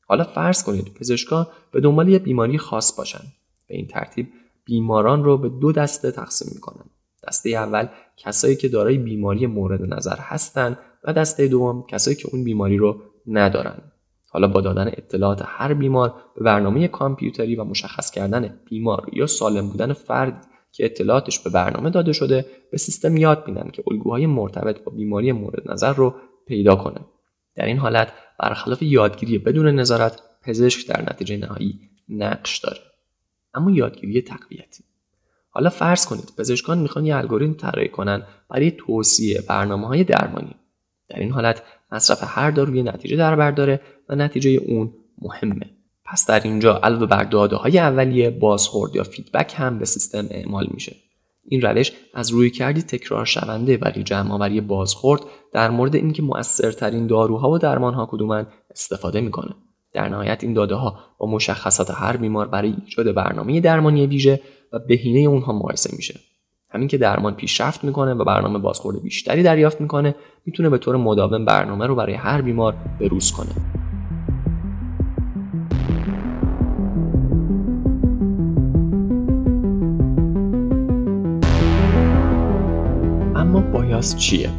حالا 0.06 0.24
فرض 0.24 0.64
کنید 0.64 0.94
پزشکان 0.94 1.48
به 1.72 1.82
دنبال 1.82 2.10
یه 2.10 2.20
بیماری 2.20 2.58
خاص 2.58 2.98
باشن. 2.98 3.24
به 3.68 3.76
این 3.76 3.88
ترتیب 3.88 4.28
بیماران 4.66 5.24
رو 5.24 5.38
به 5.38 5.50
دو 5.50 5.72
دسته 5.72 6.12
تقسیم 6.12 6.52
می‌کنن. 6.56 6.86
دسته 7.28 7.50
اول 7.50 7.88
کسایی 8.18 8.56
که 8.56 8.68
دارای 8.68 8.98
بیماری 8.98 9.48
مورد 9.48 9.94
نظر 9.94 10.16
هستند 10.20 10.78
و 11.08 11.14
دسته 11.14 11.48
دوم 11.48 11.86
کسایی 11.88 12.16
که 12.18 12.30
اون 12.32 12.44
بیماری 12.44 12.78
رو 12.78 13.02
ندارن. 13.28 13.82
حالا 14.30 14.48
با 14.48 14.62
دادن 14.62 14.88
اطلاعات 14.88 15.42
هر 15.46 15.74
بیمار 15.74 16.14
به 16.36 16.44
برنامه 16.44 16.88
کامپیوتری 16.88 17.56
و 17.56 17.64
مشخص 17.64 18.12
کردن 18.12 18.60
بیمار 18.70 19.10
یا 19.14 19.28
سالم 19.28 19.70
بودن 19.70 19.94
فرد 19.94 20.48
که 20.72 20.86
اطلاعاتش 20.86 21.40
به 21.40 21.50
برنامه 21.50 21.90
داده 21.90 22.14
شده 22.14 22.46
به 22.72 22.78
سیستم 22.78 23.18
یاد 23.18 23.44
میدن 23.48 23.70
که 23.74 23.84
الگوهای 23.88 24.26
مرتبط 24.26 24.84
با 24.84 24.92
بیماری 24.92 25.32
مورد 25.32 25.72
نظر 25.72 25.94
رو 25.94 26.16
پیدا 26.48 26.76
کنه. 26.76 27.00
در 27.56 27.66
این 27.66 27.78
حالت 27.78 28.14
برخلاف 28.40 28.82
یادگیری 28.82 29.38
بدون 29.38 29.68
نظارت 29.68 30.22
پزشک 30.44 30.88
در 30.88 31.02
نتیجه 31.02 31.38
نهایی 31.38 31.80
نقش 32.10 32.60
داره. 32.60 32.80
اما 33.54 33.72
یادگیری 33.72 34.22
تقویتی. 34.22 34.84
حالا 35.50 35.70
فرض 35.70 36.06
کنید 36.06 36.34
پزشکان 36.38 36.78
می‌خوان 36.78 37.06
یه 37.06 37.16
الگوریتم 37.16 37.54
طراحی 37.54 37.90
کنن 37.90 38.24
برای 38.50 38.72
توصیه 38.72 39.42
برنامه 39.42 39.88
های 39.88 40.04
درمانی. 40.04 40.56
در 41.10 41.20
این 41.20 41.32
حالت 41.32 41.64
مصرف 41.92 42.20
هر 42.24 42.52
داروی 42.52 42.84
نتیجه 42.84 43.18
در 43.18 43.36
بر 43.36 43.52
داره 43.52 43.82
و 44.10 44.16
نتیجه 44.16 44.50
اون 44.50 44.94
مهمه. 45.22 45.70
پس 46.06 46.26
در 46.28 46.40
اینجا 46.40 46.80
علاوه 46.84 47.06
بر 47.06 47.24
داده 47.24 47.56
های 47.56 47.80
اولیه 47.80 48.30
بازخورد 48.30 48.96
یا 48.96 49.04
فیدبک 49.04 49.54
هم 49.58 49.80
به 49.80 49.86
سیستم 49.86 50.28
اعمال 50.32 50.68
میشه. 50.74 50.96
این 51.50 51.62
روش 51.62 51.92
از 52.14 52.32
روی 52.32 52.50
کردی 52.50 52.82
تکرار 52.82 53.26
شونده 53.26 53.78
برای 53.78 54.04
جمع 54.04 54.32
آوری 54.32 54.62
بازخورد 54.62 55.22
در 55.54 55.70
مورد 55.70 55.96
اینکه 55.96 56.22
مؤثرترین 56.22 57.08
داروها 57.08 57.52
و 57.52 57.58
درمانها 57.58 58.06
کدومن 58.12 58.48
استفاده 58.72 59.22
می‌کنه. 59.22 59.56
در 59.94 60.10
نهایت 60.10 60.44
این 60.44 60.54
داده 60.54 60.76
ها 60.76 61.00
با 61.18 61.28
مشخصات 61.28 61.92
هر 61.92 62.18
بیمار 62.18 62.48
برای 62.48 62.76
ایجاد 62.86 63.12
برنامه 63.16 63.60
درمانی 63.60 64.08
ویژه 64.08 64.42
و 64.74 64.80
بهینه 64.80 65.30
اونها 65.30 65.54
مقایسه 65.54 65.96
میشه. 65.96 66.20
همین 66.70 66.88
که 66.88 66.98
درمان 66.98 67.34
پیشرفت 67.34 67.84
می‌کنه 67.84 68.14
و 68.14 68.24
برنامه 68.24 68.60
بازخورد 68.60 69.02
بیشتری 69.02 69.44
دریافت 69.44 69.82
می‌کنه 69.82 70.16
می‌تونه 70.46 70.70
به 70.70 70.78
طور 70.78 70.98
مداوم 70.98 71.46
برنامه 71.46 71.86
رو 71.88 71.96
برای 71.96 72.14
هر 72.14 72.42
بیمار 72.42 72.76
بروز 73.00 73.32
کنه. 73.32 73.50
اما 83.36 83.62
بایاس 83.62 84.16
چیه؟ 84.16 84.50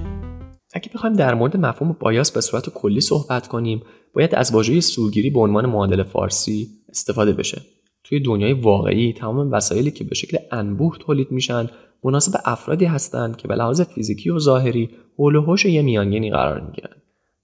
اگه 0.74 0.90
بخوایم 0.94 1.16
در 1.16 1.34
مورد 1.34 1.56
مفهوم 1.56 1.96
بایاس 2.00 2.32
به 2.32 2.40
صورت 2.40 2.68
کلی 2.68 3.00
صحبت 3.00 3.48
کنیم 3.48 3.82
باید 4.14 4.34
از 4.34 4.54
واژه 4.54 4.80
سوگیری 4.80 5.30
به 5.30 5.40
عنوان 5.40 5.66
معادل 5.66 6.02
فارسی 6.02 6.68
استفاده 6.88 7.32
بشه. 7.32 7.62
توی 8.04 8.20
دنیای 8.20 8.52
واقعی 8.52 9.12
تمام 9.12 9.52
وسایلی 9.52 9.90
که 9.90 10.04
به 10.04 10.14
شکل 10.14 10.38
انبوه 10.52 10.98
تولید 10.98 11.32
میشن 11.32 11.68
مناسب 12.04 12.40
افرادی 12.44 12.84
هستند 12.84 13.36
که 13.36 13.48
به 13.48 13.54
لحاظ 13.54 13.80
فیزیکی 13.80 14.30
و 14.30 14.38
ظاهری 14.38 14.90
حول 15.16 15.36
و 15.36 15.42
حوش 15.42 15.64
یه 15.64 15.82
میانگینی 15.82 16.30
قرار 16.30 16.60
می‌گیرن. 16.60 16.96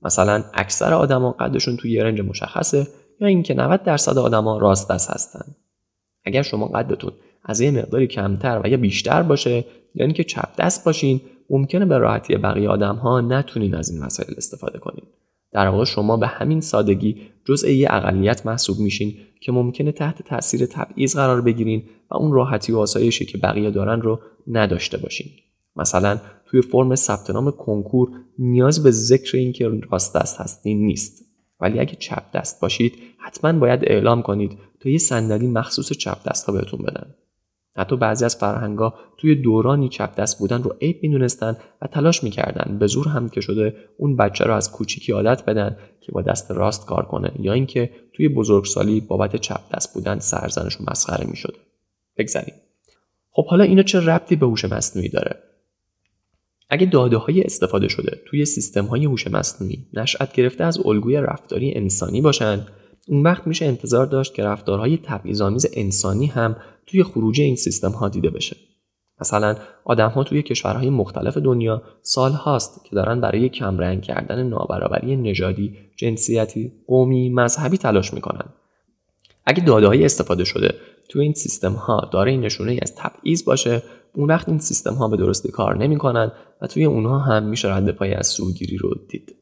مثلا 0.02 0.44
اکثر 0.54 0.94
آدما 0.94 1.32
قدشون 1.32 1.76
توی 1.76 1.92
یه 1.92 2.04
رنج 2.04 2.20
مشخصه 2.20 2.87
یا 3.20 3.26
اینکه 3.26 3.54
90 3.54 3.82
درصد 3.82 4.18
آدما 4.18 4.58
راست 4.58 4.90
دست 4.90 5.11
هستن. 5.11 5.44
اگر 6.25 6.42
شما 6.42 6.66
قدتون 6.68 7.12
از 7.44 7.61
یه 7.61 7.70
مقداری 7.70 8.06
کمتر 8.06 8.61
و 8.64 8.68
یا 8.68 8.76
بیشتر 8.76 9.23
باشه 9.23 9.64
یعنی 9.94 10.12
که 10.12 10.25
چپ 10.25 10.49
دست 10.58 10.84
باشین 10.84 11.20
ممکنه 11.50 11.84
به 11.84 11.99
راحتی 11.99 12.37
بقیه 12.37 12.68
آدم 12.68 12.96
ها 12.96 13.20
نتونین 13.20 13.75
از 13.75 13.90
این 13.90 14.02
وسایل 14.02 14.34
استفاده 14.37 14.78
کنین. 14.78 15.04
در 15.52 15.68
واقع 15.68 15.84
شما 15.84 16.16
به 16.16 16.26
همین 16.26 16.61
سادگی 16.61 17.16
جزء 17.44 17.68
یه 17.68 17.88
اقلیت 17.90 18.46
محسوب 18.46 18.78
میشین 18.78 19.14
که 19.40 19.52
ممکنه 19.52 19.92
تحت 19.92 20.23
تاثیر 20.23 20.66
تبعیض 20.66 21.16
قرار 21.16 21.40
بگیرین 21.40 21.82
و 22.11 22.16
اون 22.16 22.32
راحتی 22.32 22.73
و 22.73 22.78
آسایشی 22.78 23.25
که 23.25 23.38
بقیه 23.38 23.70
دارن 23.70 24.00
رو 24.00 24.20
نداشته 24.46 24.98
باشین. 24.98 25.26
مثلا 25.76 26.20
توی 26.46 26.62
فرم 26.62 26.94
ثبت 26.94 27.30
نام 27.30 27.50
کنکور 27.50 28.08
نیاز 28.38 28.82
به 28.82 28.90
ذکر 28.90 29.36
اینکه 29.36 29.70
راست 29.90 30.16
دست 30.16 30.40
هستین 30.40 30.86
نیست. 30.86 31.24
ولی 31.60 31.80
اگه 31.80 31.96
چپ 31.98 32.22
دست 32.34 32.60
باشید 32.60 32.94
حتما 33.18 33.52
باید 33.52 33.80
اعلام 33.82 34.22
کنید 34.22 34.58
تا 34.80 34.90
یه 34.90 34.98
صندلی 34.98 35.46
مخصوص 35.46 35.92
چپ 35.92 36.28
دست 36.28 36.46
ها 36.46 36.52
بهتون 36.52 36.82
بدن. 36.82 37.14
حتی 37.76 37.96
بعضی 37.96 38.24
از 38.24 38.36
فرهنگا 38.36 38.94
توی 39.18 39.34
دورانی 39.34 39.88
چپ 39.88 40.14
دست 40.14 40.38
بودن 40.38 40.62
رو 40.62 40.76
عیب 40.80 40.98
می‌دونستن 41.02 41.56
و 41.82 41.86
تلاش 41.86 42.24
می‌کردن 42.24 42.78
به 42.78 42.86
زور 42.86 43.08
هم 43.08 43.28
که 43.28 43.40
شده 43.40 43.76
اون 43.98 44.16
بچه 44.16 44.44
رو 44.44 44.54
از 44.54 44.72
کوچیکی 44.72 45.12
عادت 45.12 45.44
بدن 45.44 45.76
که 46.00 46.12
با 46.12 46.22
دست 46.22 46.50
راست 46.50 46.86
کار 46.86 47.06
کنه 47.06 47.32
یا 47.38 47.52
اینکه 47.52 47.90
توی 48.12 48.28
بزرگسالی 48.28 49.00
بابت 49.00 49.36
چپ 49.36 49.60
دست 49.74 49.94
بودن 49.94 50.18
سرزنش 50.18 50.80
و 50.80 50.84
مسخره 50.90 51.26
می‌شده. 51.26 51.58
بگذریم 52.18 52.54
خب 53.37 53.47
حالا 53.47 53.64
اینا 53.64 53.83
چه 53.83 54.00
ربطی 54.00 54.37
به 54.37 54.47
هوش 54.47 54.64
مصنوعی 54.64 55.09
داره 55.09 55.43
اگه 56.71 56.87
داده 56.87 57.17
های 57.17 57.43
استفاده 57.43 57.88
شده 57.88 58.21
توی 58.26 58.45
سیستم 58.45 58.85
های 58.85 59.05
هوش 59.05 59.26
مصنوعی 59.26 59.87
نشأت 59.93 60.33
گرفته 60.33 60.64
از 60.64 60.87
الگوی 60.87 61.17
رفتاری 61.17 61.73
انسانی 61.75 62.21
باشن 62.21 62.67
اون 63.09 63.23
وقت 63.23 63.47
میشه 63.47 63.64
انتظار 63.64 64.07
داشت 64.07 64.35
که 64.35 64.45
رفتارهای 64.45 64.99
تبعیض‌آمیز 65.03 65.67
انسانی 65.73 66.26
هم 66.26 66.57
توی 66.87 67.03
خروجی 67.03 67.43
این 67.43 67.57
سیستم 67.57 67.91
ها 67.91 68.09
دیده 68.09 68.31
بشه 68.31 68.57
مثلا 69.21 69.57
آدم 69.85 70.09
ها 70.09 70.25
توی 70.25 70.43
کشورهای 70.43 70.91
مختلف 70.91 71.37
دنیا 71.38 71.83
سال 72.03 72.33
هاست 72.33 72.85
که 72.85 72.97
دارن 72.97 73.21
برای 73.21 73.49
کمرنگ 73.49 74.03
کردن 74.03 74.43
نابرابری 74.43 75.17
نژادی، 75.17 75.76
جنسیتی، 75.97 76.73
قومی، 76.87 77.31
مذهبی 77.31 77.79
تلاش 77.79 78.14
می‌کنن. 78.14 78.45
اگه 79.47 79.64
داده 79.64 80.05
استفاده 80.05 80.45
شده 80.45 80.75
توی 81.14 81.23
این 81.23 81.33
سیستم 81.33 81.73
ها 81.73 82.09
داره 82.12 82.37
نشونه 82.37 82.78
از 82.83 82.94
تبعیض 82.94 83.44
باشه 83.44 83.83
اون 84.14 84.28
وقت 84.28 84.49
این 84.49 84.59
سیستم 84.59 84.94
ها 84.94 85.09
به 85.09 85.16
درستی 85.16 85.49
کار 85.49 85.76
نمی‌کنن 85.76 86.33
و 86.62 86.66
توی 86.66 86.85
اونها 86.85 87.18
هم 87.18 87.42
میشه 87.42 87.76
رد 87.76 87.90
پای 87.90 88.14
از 88.14 88.26
سوگیری 88.26 88.76
رو 88.76 88.94
دید. 89.09 89.37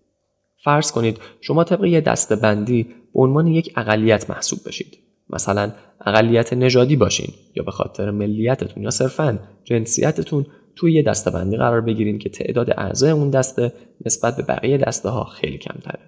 فرض 0.65 0.93
کنید 0.93 1.19
شما 1.41 1.65
طبق 1.65 1.85
یه 1.85 2.01
دستبندی 2.01 2.83
به 2.83 3.21
عنوان 3.21 3.47
یک 3.47 3.73
اقلیت 3.77 4.31
محسوب 4.31 4.59
بشید. 4.67 4.99
مثلا 5.31 5.73
اقلیت 6.01 6.53
نژادی 6.53 6.97
باشین 6.97 7.35
یا 7.55 7.63
به 7.63 7.71
خاطر 7.71 8.11
ملیتتون 8.11 8.83
یا 8.83 8.91
صرفا 8.91 9.39
جنسیتتون 9.65 10.47
توی 10.77 10.93
یه 10.93 11.03
دستبندی 11.03 11.57
قرار 11.57 11.81
بگیرین 11.81 12.19
که 12.19 12.29
تعداد 12.29 12.71
اعضای 12.71 13.11
اون 13.11 13.31
دسته 13.31 13.73
نسبت 14.07 14.37
به 14.37 14.43
بقیه 14.43 14.79
دسته 14.79 15.09
ها 15.09 15.25
خیلی 15.25 15.59
کمتره 15.59 16.01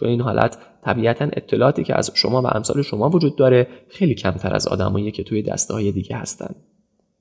توی 0.00 0.08
این 0.08 0.20
حالت 0.20 0.58
طبیعتا 0.82 1.24
اطلاعاتی 1.24 1.84
که 1.84 1.98
از 1.98 2.10
شما 2.14 2.42
و 2.42 2.46
امثال 2.46 2.82
شما 2.82 3.08
وجود 3.08 3.36
داره 3.36 3.68
خیلی 3.88 4.14
کمتر 4.14 4.54
از 4.54 4.66
آدمایی 4.66 5.10
که 5.10 5.22
توی 5.22 5.42
دسته 5.42 5.74
های 5.74 5.92
دیگه 5.92 6.16
هستن. 6.16 6.54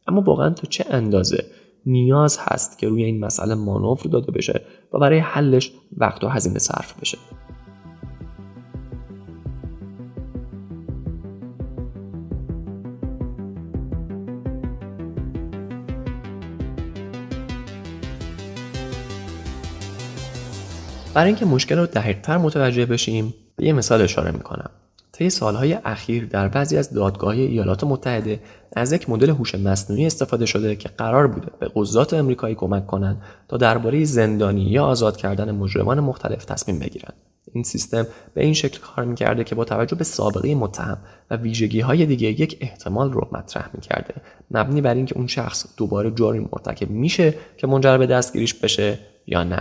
اما 0.07 0.21
واقعا 0.21 0.49
تو 0.49 0.67
چه 0.67 0.85
اندازه 0.89 1.45
نیاز 1.85 2.39
هست 2.41 2.79
که 2.79 2.89
روی 2.89 3.03
این 3.03 3.19
مسئله 3.19 3.55
مانور 3.55 3.99
داده 4.11 4.31
بشه 4.31 4.61
و 4.93 4.99
برای 4.99 5.19
حلش 5.19 5.71
وقت 5.97 6.23
و 6.23 6.27
هزینه 6.27 6.59
صرف 6.59 6.99
بشه؟ 7.01 7.17
برای 21.19 21.29
اینکه 21.29 21.45
مشکل 21.45 21.77
رو 21.77 21.85
دقیقتر 21.85 22.37
متوجه 22.37 22.85
بشیم 22.85 23.33
به 23.55 23.65
یه 23.65 23.73
مثال 23.73 24.01
اشاره 24.01 24.31
می‌کنم. 24.31 24.69
طی 25.11 25.29
سالهای 25.29 25.73
اخیر 25.73 26.25
در 26.25 26.47
بعضی 26.47 26.77
از 26.77 26.93
دادگاه 26.93 27.33
ایالات 27.33 27.83
متحده 27.83 28.39
از 28.75 28.91
یک 28.91 29.09
مدل 29.09 29.29
هوش 29.29 29.55
مصنوعی 29.55 30.05
استفاده 30.05 30.45
شده 30.45 30.75
که 30.75 30.89
قرار 30.97 31.27
بوده 31.27 31.47
به 31.59 31.71
قضات 31.75 32.13
امریکایی 32.13 32.55
کمک 32.55 32.87
کنند 32.87 33.21
تا 33.47 33.57
درباره 33.57 34.03
زندانی 34.03 34.61
یا 34.61 34.85
آزاد 34.85 35.17
کردن 35.17 35.51
مجرمان 35.51 35.99
مختلف 35.99 36.45
تصمیم 36.45 36.79
بگیرند. 36.79 37.13
این 37.53 37.63
سیستم 37.63 38.07
به 38.33 38.43
این 38.43 38.53
شکل 38.53 38.79
کار 38.79 39.05
می‌کرده 39.05 39.43
که 39.43 39.55
با 39.55 39.65
توجه 39.65 39.95
به 39.95 40.03
سابقه 40.03 40.55
متهم 40.55 40.97
و 41.31 41.35
ویژگی 41.35 41.79
های 41.79 42.05
دیگه 42.05 42.27
یک 42.41 42.57
احتمال 42.61 43.13
رو 43.13 43.27
مطرح 43.31 43.69
می‌کرده. 43.73 44.13
مبنی 44.51 44.81
بر 44.81 44.93
اینکه 44.93 45.17
اون 45.17 45.27
شخص 45.27 45.65
دوباره 45.77 46.11
جرمی 46.11 46.39
مرتکب 46.39 46.89
میشه 46.89 47.33
که 47.57 47.67
منجر 47.67 47.97
به 47.97 48.07
دستگیریش 48.07 48.53
بشه 48.53 48.99
یا 49.27 49.43
نه. 49.43 49.59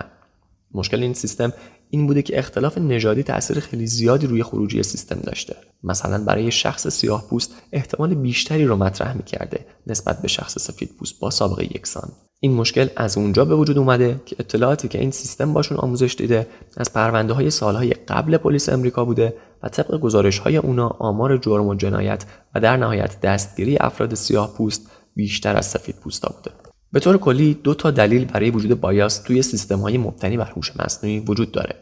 مشکل 0.75 1.02
این 1.02 1.14
سیستم 1.14 1.52
این 1.90 2.06
بوده 2.06 2.22
که 2.22 2.38
اختلاف 2.38 2.78
نژادی 2.78 3.22
تاثیر 3.22 3.60
خیلی 3.60 3.87
زیادی 3.87 4.26
روی 4.26 4.42
خروجی 4.42 4.82
سیستم 4.82 5.20
داشته. 5.25 5.56
مثلا 5.84 6.25
برای 6.25 6.50
شخص 6.50 6.88
سیاه 6.88 7.26
پوست 7.30 7.54
احتمال 7.72 8.14
بیشتری 8.14 8.64
رو 8.64 8.76
مطرح 8.76 9.16
می‌کرده 9.16 9.66
نسبت 9.87 10.22
به 10.22 10.28
شخص 10.28 10.58
سفید 10.58 10.90
پوست 10.98 11.20
با 11.20 11.30
سابقه 11.30 11.64
یکسان. 11.64 12.12
این 12.40 12.54
مشکل 12.54 12.88
از 12.96 13.18
اونجا 13.18 13.44
به 13.44 13.54
وجود 13.54 13.78
اومده 13.78 14.20
که 14.26 14.37
اطلاعاتی 14.38 14.88
که 14.88 15.00
این 15.00 15.10
سیستم 15.10 15.52
باشون 15.52 15.78
آموزش 15.78 16.14
دیده 16.18 16.46
از 16.76 16.92
پرونده 16.92 17.32
های 17.32 17.50
سالهای 17.50 17.90
قبل 17.90 18.37
پلیس 18.37 18.68
امریکا 18.68 19.04
بوده 19.04 19.34
و 19.62 19.68
طبق 19.68 20.00
گزارش 20.00 20.38
های 20.38 20.56
اونا 20.56 20.88
آمار 20.88 21.37
جرم 21.37 21.66
و 21.66 21.75
جنایت 21.75 22.25
و 22.54 22.60
در 22.60 22.76
نهایت 22.76 23.20
دستگیری 23.20 23.76
افراد 23.80 24.14
سیاه 24.14 24.54
پوست 24.54 24.90
بیشتر 25.14 25.56
از 25.56 25.66
سفید 25.66 25.96
پوستا 25.96 26.34
بوده. 26.37 26.67
به 26.92 27.00
طور 27.00 27.18
کلی 27.18 27.54
دو 27.54 27.75
تا 27.75 27.90
دلیل 27.90 28.25
برای 28.25 28.50
وجود 28.50 28.80
بایاس 28.80 29.18
توی 29.18 29.42
سیستم 29.42 29.78
های 29.78 29.99
مبتنی 29.99 30.37
بر 30.37 30.45
هوش 30.57 30.73
مصنوعی 30.76 31.18
وجود 31.21 31.52
داره. 31.52 31.75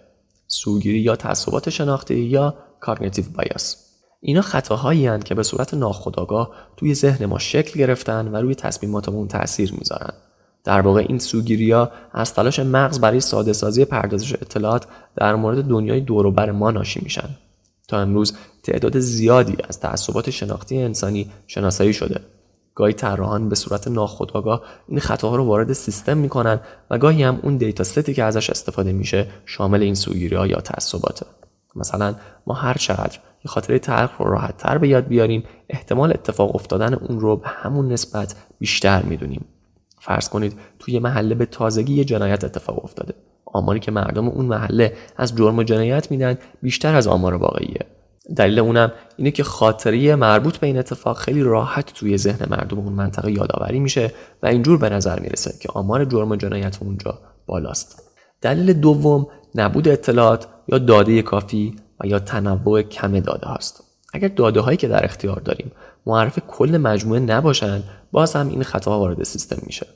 سوگیری 0.47 0.99
یا 0.99 1.17
تعصبات 1.17 1.71
شناختی 1.71 2.15
یا 2.15 2.55
کارنیتیو 2.81 3.25
بایاس. 3.35 3.77
اینا 4.21 4.41
خطاهایی 4.41 5.19
که 5.19 5.35
به 5.35 5.43
صورت 5.43 5.75
ناخودآگاه 5.75 6.51
توی 6.77 6.95
ذهن 6.95 7.27
ما 7.27 7.39
شکل 7.39 7.79
گرفتن 7.79 8.29
و 8.29 8.37
روی 8.37 8.55
تصمیماتمون 8.55 9.29
تاثیر 9.29 9.73
می‌ذارن. 9.73 10.13
در 10.65 10.81
واقع 10.81 11.05
این 11.09 11.19
سوگیریا 11.19 11.91
از 12.13 12.35
تلاش 12.35 12.59
مغز 12.59 13.01
برای 13.01 13.21
ساده 13.21 13.53
سازی 13.53 13.85
پردازش 13.85 14.33
اطلاعات 14.33 14.87
در 15.17 15.35
مورد 15.35 15.65
دنیای 15.65 16.01
دوروبر 16.01 16.51
ما 16.51 16.71
ناشی 16.71 17.01
میشن. 17.03 17.29
تا 17.89 18.01
امروز 18.01 18.37
تعداد 18.63 18.99
زیادی 18.99 19.57
از 19.69 19.81
تعصبات 19.81 20.31
شناختی 20.31 20.79
انسانی 20.79 21.31
شناسایی 21.47 21.93
شده. 21.93 22.21
گاهی 22.77 22.93
طراحان 22.93 23.49
به 23.49 23.55
صورت 23.55 23.89
ناخودآگاه 23.89 24.63
این 24.89 25.01
خطاها 25.01 25.37
رو 25.37 25.45
وارد 25.45 25.73
سیستم 25.73 26.17
می‌کنن 26.17 26.61
و 26.91 26.99
گاهی 26.99 27.23
هم 27.23 27.41
اون 27.43 27.57
دیتا 27.57 27.85
ستی 27.85 28.15
که 28.15 28.25
ازش 28.25 28.51
استفاده 28.51 28.93
میشه 28.93 29.27
شامل 29.47 29.83
این 29.83 29.95
سوگیری 29.95 30.37
ها 30.37 30.47
یا 30.47 30.61
تعصباته. 30.61 31.27
مثلا 31.77 32.15
ما 32.47 32.55
هر 32.55 32.75
چقدر 32.75 33.19
یه 33.45 33.49
خاطره 33.49 33.79
تلخ 33.79 34.11
رو 34.19 34.31
راحت 34.31 34.57
تر 34.57 34.79
به 34.79 34.89
یاد 34.89 35.07
بیاریم 35.07 35.45
احتمال 35.69 36.11
اتفاق 36.11 36.55
افتادن 36.55 36.95
اون 36.95 37.21
رو 37.21 37.37
به 37.37 37.49
همون 37.49 37.93
نسبت 37.93 38.35
بیشتر 38.59 39.03
می‌دونیم. 39.03 39.45
فرض 40.01 40.29
کنید 40.29 40.59
توی 40.79 40.99
محله 40.99 41.35
به 41.35 41.47
تازگی 41.47 41.95
یه 41.95 42.05
جنایت 42.05 42.45
اتفاق 42.45 42.85
افتاده. 42.85 43.15
آماری 43.45 43.81
که 43.81 43.91
مردم 43.91 44.29
اون 44.29 44.47
محله 44.47 44.97
از 45.17 45.37
جرم 45.37 45.59
و 45.59 45.63
جنایت 45.63 46.11
میدن 46.11 46.39
بیشتر 46.63 46.95
از 46.95 47.07
آمار 47.07 47.35
واقعیه. 47.35 47.81
دلیل 48.37 48.59
اونم 48.59 48.93
اینه 49.17 49.31
که 49.31 49.45
خاطری 49.45 50.15
مربوط 50.15 50.57
به 50.57 50.67
این 50.67 50.79
اتفاق 50.79 51.17
خیلی 51.17 51.43
راحت 51.43 51.95
توی 51.95 52.19
ذهن 52.19 52.47
مردم 52.51 52.79
اون 52.79 52.93
منطقه 52.93 53.33
یادآوری 53.33 53.79
میشه 53.79 54.13
و 54.43 54.47
اینجور 54.47 54.79
به 54.79 54.89
نظر 54.89 55.21
می‌رسه 55.21 55.55
که 55.61 55.69
آمار 55.75 56.05
جرم 56.05 56.31
و 56.31 56.37
جنایت 56.37 56.83
اونجا 56.83 57.19
بالاست. 57.47 58.03
دلیل 58.41 58.73
دوم 58.73 59.27
نبود 59.55 59.89
اطلاعات 59.89 60.47
یا 60.69 60.79
داده 60.79 61.23
کافی 61.23 61.77
و 62.01 62.07
یا 62.07 62.19
تنوع 62.19 62.83
کم 62.83 63.21
داده 63.21 63.47
هاست. 63.47 63.83
اگر 64.15 64.29
داده 64.29 64.61
هایی 64.61 64.77
که 64.77 64.89
در 64.89 65.05
اختیار 65.05 65.41
داریم 65.41 65.73
معرف 66.07 66.39
کل 66.39 66.77
مجموعه 66.77 67.21
نباشند 67.21 67.85
باز 68.13 68.37
هم 68.37 68.49
این 68.49 68.63
خطا 68.63 68.99
وارد 68.99 69.23
سیستم 69.23 69.63
میشه. 69.67 69.87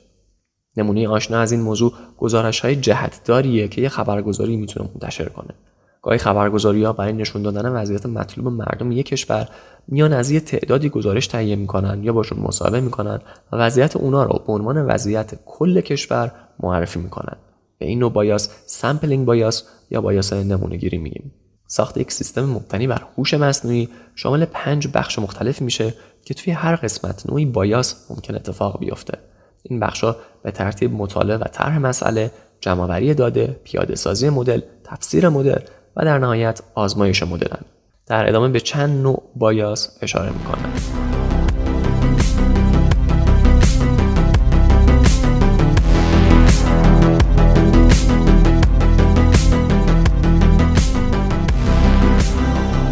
نمونه 0.77 1.07
آشنا 1.07 1.39
از 1.39 1.51
این 1.51 1.61
موضوع 1.61 1.93
گزارش 2.17 2.59
های 2.59 2.75
جهتداریه 2.75 3.67
که 3.67 3.81
یه 3.81 3.89
خبرگزاری 3.89 4.57
می‌تونه 4.57 4.89
منتشر 4.93 5.29
کنه. 5.29 5.53
گاهی 6.01 6.17
خبرگزاری 6.17 6.83
ها 6.83 6.93
برای 6.93 7.13
نشون 7.13 7.41
دادن 7.41 7.69
وضعیت 7.69 8.05
مطلوب 8.05 8.47
مردم 8.47 8.91
یک 8.91 9.05
کشور 9.05 9.49
میان 9.87 10.13
از 10.13 10.31
یه 10.31 10.39
تعدادی 10.39 10.89
گزارش 10.89 11.27
تهیه 11.27 11.55
می‌کنن 11.55 12.03
یا 12.03 12.13
باشون 12.13 12.39
مصاحبه 12.39 12.81
می‌کنن 12.81 13.19
و 13.51 13.57
وضعیت 13.57 13.95
اونا 13.95 14.23
رو 14.23 14.43
به 14.47 14.53
عنوان 14.53 14.85
وضعیت 14.85 15.31
کل 15.45 15.81
کشور 15.81 16.31
معرفی 16.59 16.99
می‌کنن. 16.99 17.37
به 17.77 17.85
این 17.85 17.99
نوع 17.99 18.11
bias 18.11 18.49
sampling 18.65 19.25
bias 19.25 19.63
یا 19.89 20.01
bias 20.01 20.33
نمونه 20.33 20.77
گیری 20.77 20.97
میگیم. 20.97 21.31
ساخت 21.67 21.97
یک 21.97 22.11
سیستم 22.11 22.45
مبتنی 22.45 22.87
بر 22.87 23.01
هوش 23.17 23.33
مصنوعی 23.33 23.89
شامل 24.15 24.45
پنج 24.45 24.87
بخش 24.93 25.19
مختلف 25.19 25.61
میشه 25.61 25.93
که 26.25 26.33
توی 26.33 26.53
هر 26.53 26.75
قسمت 26.75 27.29
نوعی 27.29 27.45
bias 27.45 28.05
ممکن 28.09 28.35
اتفاق 28.35 28.79
بیفته. 28.79 29.17
این 29.63 29.79
بخشها 29.79 30.15
به 30.43 30.51
ترتیب 30.51 30.93
مطالعه 30.93 31.37
و 31.37 31.43
طرح 31.43 31.79
مسئله 31.79 32.31
جمعآوری 32.61 33.13
داده 33.13 33.59
پیاده 33.63 33.95
سازی 33.95 34.29
مدل 34.29 34.61
تفسیر 34.83 35.29
مدل 35.29 35.59
و 35.95 36.05
در 36.05 36.17
نهایت 36.17 36.61
آزمایش 36.75 37.23
مدلن 37.23 37.61
در 38.05 38.29
ادامه 38.29 38.49
به 38.49 38.59
چند 38.59 39.03
نوع 39.03 39.23
bias 39.35 39.97
اشاره 40.01 40.29
می‌کنم. 40.29 40.73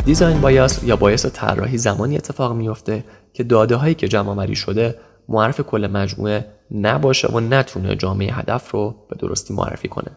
design 0.05 0.41
bias 0.41 0.83
یا 0.83 0.95
bias 0.95 1.25
طراحی 1.25 1.77
زمانی 1.77 2.17
اتفاق 2.17 2.53
میفته 2.53 3.03
که 3.33 3.43
داده 3.43 3.75
هایی 3.75 3.95
که 3.95 4.07
جمع 4.07 4.29
آوری 4.29 4.55
شده 4.55 4.95
معرف 5.29 5.61
کل 5.61 5.87
مجموعه 5.87 6.45
نباشه 6.71 7.27
و 7.27 7.39
نتونه 7.39 7.95
جامعه 7.95 8.33
هدف 8.33 8.71
رو 8.71 8.95
به 9.09 9.15
درستی 9.15 9.53
معرفی 9.53 9.87
کنه. 9.87 10.11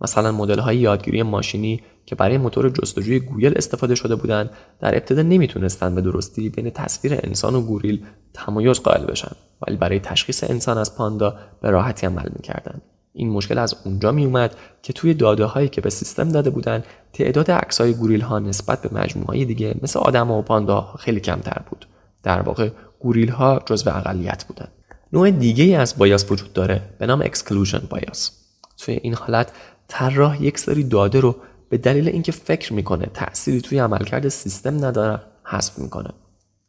مثلا 0.00 0.32
مدل 0.32 0.58
های 0.58 0.76
یادگیری 0.76 1.22
ماشینی 1.22 1.82
که 2.06 2.14
برای 2.14 2.38
موتور 2.38 2.68
جستجوی 2.68 3.20
گوگل 3.20 3.52
استفاده 3.56 3.94
شده 3.94 4.16
بودند 4.16 4.50
در 4.80 4.94
ابتدا 4.94 5.22
نمی‌تونستند 5.22 5.94
به 5.94 6.00
درستی 6.00 6.48
بین 6.48 6.70
تصویر 6.70 7.20
انسان 7.22 7.54
و 7.54 7.60
گوریل 7.60 8.04
تمایز 8.34 8.80
قائل 8.80 9.04
بشن 9.04 9.32
ولی 9.66 9.76
برای 9.76 10.00
تشخیص 10.00 10.44
انسان 10.44 10.78
از 10.78 10.96
پاندا 10.96 11.38
به 11.62 11.70
راحتی 11.70 12.06
عمل 12.06 12.28
می‌کردند 12.36 12.82
این 13.12 13.30
مشکل 13.30 13.58
از 13.58 13.74
اونجا 13.84 14.12
می 14.12 14.24
اومد 14.24 14.56
که 14.82 14.92
توی 14.92 15.14
داده 15.14 15.44
هایی 15.44 15.68
که 15.68 15.80
به 15.80 15.90
سیستم 15.90 16.28
داده 16.28 16.50
بودند 16.50 16.84
تعداد 17.12 17.50
عکس 17.50 17.80
های 17.80 17.94
گوریل 17.94 18.20
ها 18.20 18.38
نسبت 18.38 18.82
به 18.82 19.00
مجموعه 19.00 19.44
دیگه 19.44 19.74
مثل 19.82 19.98
آدم 19.98 20.30
و 20.30 20.42
پاندا 20.42 20.94
خیلی 20.98 21.20
کمتر 21.20 21.62
بود. 21.70 21.86
در 22.22 22.42
واقع 22.42 22.70
گوریل 23.00 23.28
ها 23.28 23.62
جزو 23.66 23.90
اقلیت 23.90 24.44
بودند 24.44 24.72
نوع 25.12 25.30
دیگه 25.30 25.78
از 25.78 25.98
bias 25.98 26.32
وجود 26.32 26.52
داره 26.52 26.82
به 26.98 27.06
نام 27.06 27.22
exclusion 27.22 27.82
bias 27.90 28.30
توی 28.78 28.94
این 29.02 29.14
حالت 29.14 29.52
طراح 29.88 30.42
یک 30.42 30.58
سری 30.58 30.84
داده 30.84 31.20
رو 31.20 31.36
به 31.68 31.78
دلیل 31.78 32.08
اینکه 32.08 32.32
فکر 32.32 32.72
می‌کنه 32.72 33.06
تأثیری 33.14 33.60
توی 33.60 33.78
عملکرد 33.78 34.28
سیستم 34.28 34.84
نداره 34.84 35.20
حذف 35.44 35.78
می‌کنه. 35.78 36.10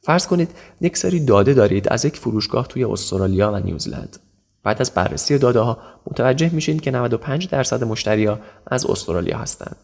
فرض 0.01 0.27
کنید 0.27 0.51
یک 0.81 0.97
سری 0.97 1.25
داده 1.25 1.53
دارید 1.53 1.89
از 1.89 2.05
یک 2.05 2.17
فروشگاه 2.17 2.67
توی 2.67 2.83
استرالیا 2.83 3.51
و 3.51 3.59
نیوزلند 3.59 4.17
بعد 4.63 4.81
از 4.81 4.91
بررسی 4.91 5.37
داده 5.37 5.59
ها 5.59 5.77
متوجه 6.07 6.49
میشین 6.53 6.79
که 6.79 6.91
95 6.91 7.49
درصد 7.49 7.83
مشتریا 7.83 8.39
از 8.67 8.85
استرالیا 8.85 9.37
هستند. 9.37 9.77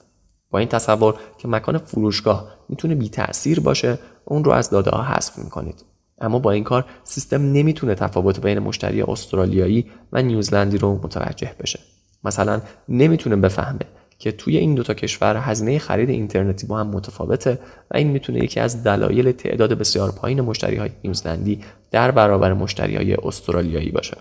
با 0.51 0.59
این 0.59 0.67
تصور 0.67 1.15
که 1.37 1.47
مکان 1.47 1.77
فروشگاه 1.77 2.57
می‌تونه 2.69 2.95
بی 2.95 3.09
تأثیر 3.09 3.59
باشه 3.59 3.99
اون 4.25 4.43
رو 4.43 4.51
از 4.51 4.69
داده 4.69 4.91
ها 4.91 5.03
حذف 5.03 5.37
می‌کنید. 5.37 5.85
اما 6.21 6.39
با 6.39 6.51
این 6.51 6.63
کار 6.63 6.85
سیستم 7.03 7.41
نمی‌تونه 7.41 7.95
تفاوت 7.95 8.39
بین 8.39 8.59
مشتری 8.59 9.01
استرالیایی 9.01 9.91
و 10.11 10.21
نیوزلندی 10.21 10.77
رو 10.77 10.99
متوجه 11.03 11.55
بشه. 11.59 11.79
مثلا 12.25 12.61
نمی‌تونه 12.89 13.35
بفهمه 13.35 13.79
که 14.19 14.31
توی 14.31 14.57
این 14.57 14.75
دوتا 14.75 14.93
کشور 14.93 15.37
هزینه 15.37 15.79
خرید 15.79 16.09
اینترنتی 16.09 16.67
با 16.67 16.77
هم 16.77 16.87
متفاوته 16.87 17.59
و 17.91 17.97
این 17.97 18.07
می‌تونه 18.07 18.39
یکی 18.39 18.59
از 18.59 18.83
دلایل 18.83 19.31
تعداد 19.31 19.73
بسیار 19.73 20.11
پایین 20.11 20.41
مشتری 20.41 20.75
های 20.75 20.89
نیوزلندی 21.03 21.61
در 21.91 22.11
برابر 22.11 22.53
مشتری 22.53 22.95
های 22.95 23.13
استرالیایی 23.13 23.91
باشه. 23.91 24.17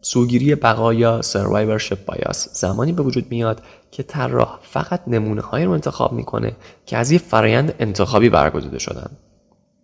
سوگیری 0.00 0.54
بقایا 0.54 1.22
سروایورشپ 1.22 2.04
بایاس 2.04 2.60
زمانی 2.60 2.92
به 2.92 3.02
وجود 3.02 3.26
میاد 3.30 3.62
که 3.90 4.02
طراح 4.02 4.58
فقط 4.62 5.00
نمونه 5.06 5.40
های 5.40 5.64
رو 5.64 5.70
انتخاب 5.70 6.12
می‌کنه 6.12 6.52
که 6.86 6.96
از 6.96 7.10
یه 7.10 7.18
فرایند 7.18 7.74
انتخابی 7.78 8.28
برگزیده 8.28 8.78
شدن. 8.78 9.10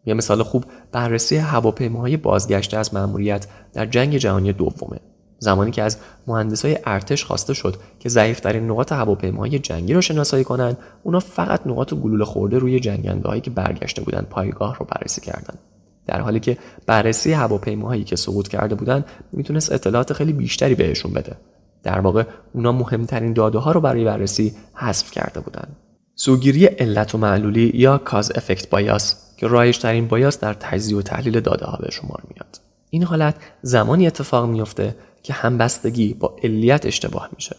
یه 0.06 0.14
مثال 0.14 0.42
خوب 0.42 0.64
بررسی 0.92 1.36
هواپیماهای 1.36 2.16
بازگشته 2.16 2.76
از 2.76 2.94
مأموریت 2.94 3.46
در 3.72 3.86
جنگ 3.86 4.16
جهانی 4.16 4.52
دومه. 4.52 5.00
زمانی 5.44 5.70
که 5.70 5.82
از 5.82 5.96
مهندسای 6.26 6.78
ارتش 6.84 7.24
خواسته 7.24 7.54
شد 7.54 7.76
که 7.98 8.08
ضعیفترین 8.08 8.70
نقاط 8.70 8.92
هواپیماهای 8.92 9.58
جنگی 9.58 9.94
رو 9.94 10.00
شناسایی 10.00 10.44
کنند 10.44 10.78
اونا 11.02 11.20
فقط 11.20 11.66
نقاط 11.66 11.94
گلوله 11.94 12.24
خورده 12.24 12.58
روی 12.58 12.80
جنگنده 12.80 13.28
هایی 13.28 13.40
که 13.40 13.50
برگشته 13.50 14.02
بودند 14.02 14.26
پایگاه 14.28 14.76
رو 14.76 14.86
بررسی 14.86 15.20
کردند. 15.20 15.58
در 16.06 16.20
حالی 16.20 16.40
که 16.40 16.58
بررسی 16.86 17.32
هواپیماهایی 17.32 18.04
که 18.04 18.16
سقوط 18.16 18.48
کرده 18.48 18.74
بودند 18.74 19.04
می‌تونست 19.32 19.72
اطلاعات 19.72 20.12
خیلی 20.12 20.32
بیشتری 20.32 20.74
بهشون 20.74 21.12
بده. 21.12 21.36
در 21.82 22.00
واقع 22.00 22.24
اونا 22.54 22.72
مهمترین 22.72 23.32
داده 23.32 23.58
ها 23.58 23.72
رو 23.72 23.80
برای 23.80 24.04
بررسی 24.04 24.54
حذف 24.74 25.10
کرده 25.10 25.40
بودند. 25.40 25.76
سوگیری 26.14 26.66
علت 26.66 27.14
و 27.14 27.18
معلولی 27.18 27.70
یا 27.74 27.98
کاز 27.98 28.32
افکت 28.34 28.70
بایاس 28.70 29.16
که 29.36 29.46
رایج 29.46 29.78
ترین 29.78 30.08
بایاس 30.08 30.38
در 30.40 30.54
تجزیه 30.54 30.96
و 30.96 31.02
تحلیل 31.02 31.40
داده 31.40 31.66
ها 31.66 31.78
به 31.82 31.90
شمار 31.90 32.22
میاد. 32.30 32.60
این 32.90 33.02
حالت 33.02 33.34
زمانی 33.62 34.06
اتفاق 34.06 34.48
میفته 34.48 34.96
که 35.24 35.32
همبستگی 35.32 36.14
با 36.14 36.36
علیت 36.42 36.86
اشتباه 36.86 37.28
میشه 37.34 37.56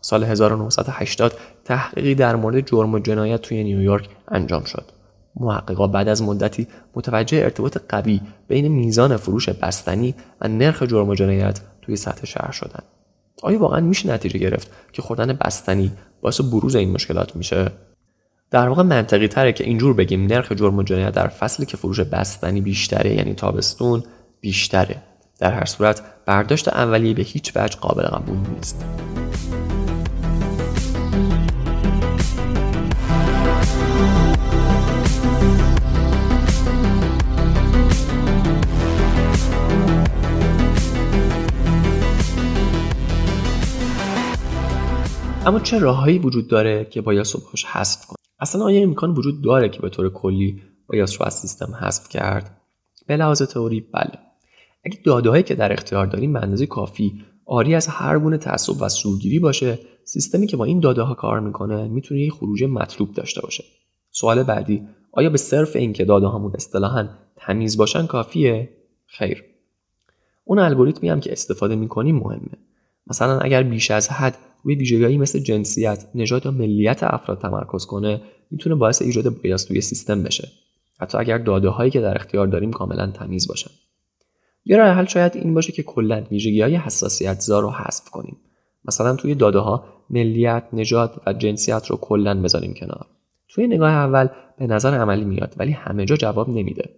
سال 0.00 0.24
1980 0.24 1.32
تحقیقی 1.64 2.14
در 2.14 2.36
مورد 2.36 2.66
جرم 2.66 2.94
و 2.94 2.98
جنایت 2.98 3.42
توی 3.42 3.64
نیویورک 3.64 4.08
انجام 4.28 4.64
شد. 4.64 4.84
محققا 5.36 5.86
بعد 5.86 6.08
از 6.08 6.22
مدتی 6.22 6.66
متوجه 6.94 7.38
ارتباط 7.38 7.78
قوی 7.88 8.20
بین 8.48 8.68
میزان 8.68 9.16
فروش 9.16 9.48
بستنی 9.48 10.14
و 10.40 10.48
نرخ 10.48 10.82
جرم 10.82 11.08
و 11.08 11.14
جنایت 11.14 11.60
توی 11.82 11.96
سطح 11.96 12.26
شهر 12.26 12.50
شدن. 12.50 12.82
آیا 13.42 13.58
واقعا 13.58 13.80
میشه 13.80 14.12
نتیجه 14.12 14.38
گرفت 14.38 14.70
که 14.92 15.02
خوردن 15.02 15.32
بستنی 15.32 15.92
باعث 16.20 16.40
بروز 16.40 16.76
این 16.76 16.90
مشکلات 16.90 17.36
میشه؟ 17.36 17.70
در 18.50 18.68
واقع 18.68 18.82
منطقی 18.82 19.28
تره 19.28 19.52
که 19.52 19.64
اینجور 19.64 19.94
بگیم 19.94 20.26
نرخ 20.26 20.52
جرم 20.52 20.76
و 20.76 20.82
جنایت 20.82 21.14
در 21.14 21.28
فصلی 21.28 21.66
که 21.66 21.76
فروش 21.76 22.00
بستنی 22.00 22.60
بیشتره 22.60 23.14
یعنی 23.14 23.34
تابستون 23.34 24.02
بیشتره 24.40 25.02
در 25.38 25.52
هر 25.52 25.64
صورت 25.64 26.02
برداشت 26.26 26.68
اولیه 26.68 27.14
به 27.14 27.22
هیچ 27.22 27.52
وجه 27.56 27.76
قابل 27.76 28.02
قبول 28.02 28.36
نیست. 28.54 28.84
اما 45.46 45.60
چه 45.60 45.78
راههایی 45.78 46.18
وجود 46.18 46.48
داره 46.48 46.84
که 46.84 47.00
باید 47.00 47.22
صبحش 47.22 47.64
حذف 47.64 48.06
کنیم 48.06 48.18
اصلا 48.40 48.64
آیا 48.64 48.82
امکان 48.82 49.10
وجود 49.10 49.42
داره 49.42 49.68
که 49.68 49.80
به 49.80 49.88
طور 49.88 50.12
کلی 50.12 50.62
باید 50.86 51.08
رو 51.20 51.26
از 51.26 51.34
سیستم 51.34 51.74
حذف 51.80 52.08
کرد؟ 52.08 52.60
به 53.06 53.16
لحاظ 53.16 53.42
تئوری 53.42 53.80
بله. 53.80 54.27
اگه 54.84 54.98
داده 55.04 55.42
که 55.42 55.54
در 55.54 55.72
اختیار 55.72 56.06
داریم 56.06 56.32
به 56.32 56.40
اندازه 56.40 56.66
کافی 56.66 57.22
آری 57.46 57.74
از 57.74 57.86
هر 57.86 58.18
گونه 58.18 58.38
تعصب 58.38 58.82
و 58.82 58.88
سوگیری 58.88 59.38
باشه 59.38 59.78
سیستمی 60.04 60.46
که 60.46 60.56
با 60.56 60.64
این 60.64 60.80
داده 60.80 61.02
ها 61.02 61.14
کار 61.14 61.40
می‌کنه 61.40 61.88
می‌تونه 61.88 62.20
یه 62.20 62.30
خروج 62.30 62.64
مطلوب 62.64 63.14
داشته 63.14 63.40
باشه. 63.40 63.64
سوال 64.10 64.42
بعدی 64.42 64.82
آیا 65.12 65.30
به 65.30 65.38
صرف 65.38 65.76
اینکه 65.76 66.04
داده 66.04 66.26
هامون 66.26 66.52
اصطلاحا 66.54 67.08
تمیز 67.36 67.76
باشن 67.76 68.06
کافیه؟ 68.06 68.68
خیر. 69.06 69.44
اون 70.44 70.58
الگوریتمی 70.58 71.08
هم 71.08 71.20
که 71.20 71.32
استفاده 71.32 71.76
می‌کنیم 71.76 72.16
مهمه. 72.16 72.58
مثلا 73.06 73.38
اگر 73.38 73.62
بیش 73.62 73.90
از 73.90 74.08
حد 74.08 74.38
روی 74.62 74.74
ویژگیهایی 74.74 75.18
مثل 75.18 75.38
جنسیت 75.38 76.06
نژاد 76.14 76.46
یا 76.46 76.50
ملیت 76.52 77.02
افراد 77.02 77.40
تمرکز 77.40 77.86
کنه 77.86 78.22
می‌تونه 78.50 78.74
باعث 78.74 79.02
ایجاد 79.02 79.42
بایاس 79.42 79.64
توی 79.64 79.80
سیستم 79.80 80.22
بشه. 80.22 80.48
حتی 81.00 81.18
اگر 81.18 81.38
داده 81.38 81.68
هایی 81.68 81.90
که 81.90 82.00
در 82.00 82.16
اختیار 82.16 82.46
داریم 82.46 82.70
کاملا 82.70 83.06
تمیز 83.06 83.48
باشن. 83.48 83.70
یه 84.68 84.76
راه 84.76 84.88
حل 84.88 85.04
شاید 85.04 85.36
این 85.36 85.54
باشه 85.54 85.72
که 85.72 85.82
کلا 85.82 86.24
ویژگی 86.30 86.62
های 86.62 86.76
حساسیت 86.76 87.40
زار 87.40 87.62
رو 87.62 87.70
حذف 87.70 88.10
کنیم. 88.10 88.36
مثلا 88.84 89.16
توی 89.16 89.34
داده 89.34 89.58
ها 89.58 89.84
ملیت 90.10 90.64
نژاد 90.72 91.22
و 91.26 91.32
جنسیت 91.32 91.86
رو 91.86 91.96
کلا 91.96 92.42
بذاریم 92.42 92.74
کنار. 92.74 93.06
توی 93.48 93.66
نگاه 93.66 93.92
اول 93.92 94.28
به 94.58 94.66
نظر 94.66 94.94
عملی 94.94 95.24
میاد 95.24 95.54
ولی 95.56 95.72
همه 95.72 96.04
جا 96.04 96.16
جواب 96.16 96.48
نمیده. 96.48 96.90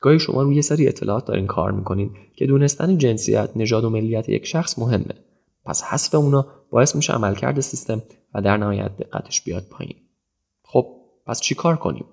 گاهی 0.00 0.18
شما 0.18 0.42
روی 0.42 0.56
یه 0.56 0.62
سری 0.62 0.88
اطلاعات 0.88 1.26
دارین 1.26 1.46
کار 1.46 1.72
می‌کنین 1.72 2.10
که 2.36 2.46
دونستن 2.46 2.98
جنسیت 2.98 3.50
نژاد 3.56 3.84
و 3.84 3.90
ملیت 3.90 4.28
یک 4.28 4.46
شخص 4.46 4.78
مهمه. 4.78 5.14
پس 5.64 5.82
حذف 5.82 6.14
اونا 6.14 6.46
باعث 6.70 6.96
میشه 6.96 7.12
عملکرد 7.12 7.60
سیستم 7.60 8.02
و 8.34 8.42
در 8.42 8.56
نهایت 8.56 8.96
دقتش 8.96 9.42
بیاد 9.42 9.64
پایین. 9.70 9.96
خب 10.62 10.86
پس 11.26 11.40
چی 11.40 11.54
کار 11.54 11.76
کنیم؟ 11.76 12.04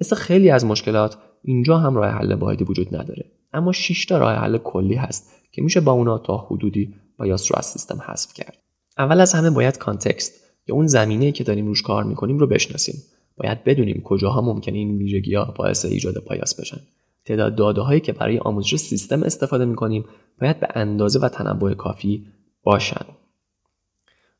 مثل 0.00 0.16
خیلی 0.16 0.50
از 0.50 0.64
مشکلات 0.64 1.18
اینجا 1.42 1.78
هم 1.78 1.96
راه 1.96 2.10
حل 2.10 2.34
واحدی 2.34 2.64
وجود 2.64 2.96
نداره. 2.96 3.33
اما 3.54 3.72
6 3.72 4.06
تا 4.06 4.18
راه 4.18 4.34
حل 4.34 4.58
کلی 4.58 4.94
هست 4.94 5.32
که 5.52 5.62
میشه 5.62 5.80
با 5.80 5.92
اونا 5.92 6.18
تا 6.18 6.36
حدودی 6.36 6.94
بایاس 7.18 7.52
رو 7.52 7.58
از 7.58 7.66
سیستم 7.66 8.02
حذف 8.06 8.32
کرد. 8.32 8.58
اول 8.98 9.20
از 9.20 9.32
همه 9.32 9.50
باید 9.50 9.78
کانتکست 9.78 10.32
یا 10.66 10.74
اون 10.74 10.86
زمینه 10.86 11.32
که 11.32 11.44
داریم 11.44 11.66
روش 11.66 11.82
کار 11.82 12.04
می‌کنیم 12.04 12.38
رو 12.38 12.46
بشناسیم. 12.46 13.02
باید 13.36 13.64
بدونیم 13.64 14.02
کجاها 14.04 14.40
ممکنه 14.40 14.78
این 14.78 14.98
ویژگی 14.98 15.34
ها 15.34 15.54
باعث 15.56 15.84
ایجاد 15.84 16.24
بایاس 16.24 16.60
بشن. 16.60 16.80
تعداد 17.24 17.54
داده 17.54 17.80
هایی 17.80 18.00
که 18.00 18.12
برای 18.12 18.38
آموزش 18.38 18.76
سیستم 18.76 19.22
استفاده 19.22 19.64
می‌کنیم 19.64 20.04
باید 20.40 20.60
به 20.60 20.68
اندازه 20.74 21.18
و 21.18 21.28
تنوع 21.28 21.74
کافی 21.74 22.26
باشن. 22.62 23.06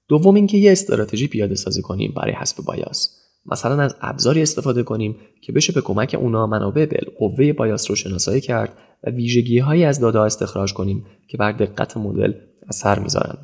دوم 0.09 0.35
اینکه 0.35 0.59
یه 0.59 0.73
استراتژی 0.73 1.29
پیاده 1.29 1.55
سازی 1.55 1.83
کنیم 1.83 2.13
برای 2.17 2.33
حذف 2.33 2.61
بایاس. 2.61 3.24
مثلا 3.47 3.83
از 3.83 3.97
ابزاری 4.01 4.43
استفاده 4.43 4.83
کنیم 4.83 5.17
که 5.43 5.53
بشه 5.53 5.73
به 5.73 5.81
کمک 5.81 6.17
اونا 6.21 6.47
منابع 6.47 6.87
بالقوه 6.87 7.53
بایاس 7.53 7.91
رو 7.91 7.97
شناسایی 7.97 8.41
کرد 8.41 8.73
و 9.05 9.11
ویژگی 9.11 9.59
هایی 9.59 9.85
از 9.85 10.01
داده 10.01 10.21
استخراج 10.21 10.73
کنیم 10.73 11.07
که 11.29 11.37
بر 11.37 11.53
دقت 11.53 11.97
مدل 11.97 12.33
اثر 12.69 12.99
می‌ذارن. 12.99 13.39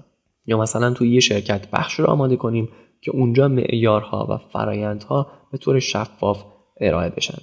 یا 0.46 0.58
مثلا 0.58 0.90
توی 0.90 1.14
یه 1.14 1.20
شرکت 1.20 1.70
بخش 1.70 1.94
رو 1.94 2.06
آماده 2.06 2.36
کنیم 2.36 2.68
که 3.00 3.10
اونجا 3.10 3.48
معیارها 3.48 4.26
و 4.30 4.52
فرایندها 4.52 5.32
به 5.52 5.58
طور 5.58 5.78
شفاف 5.78 6.44
ارائه 6.80 7.10
بشن. 7.10 7.38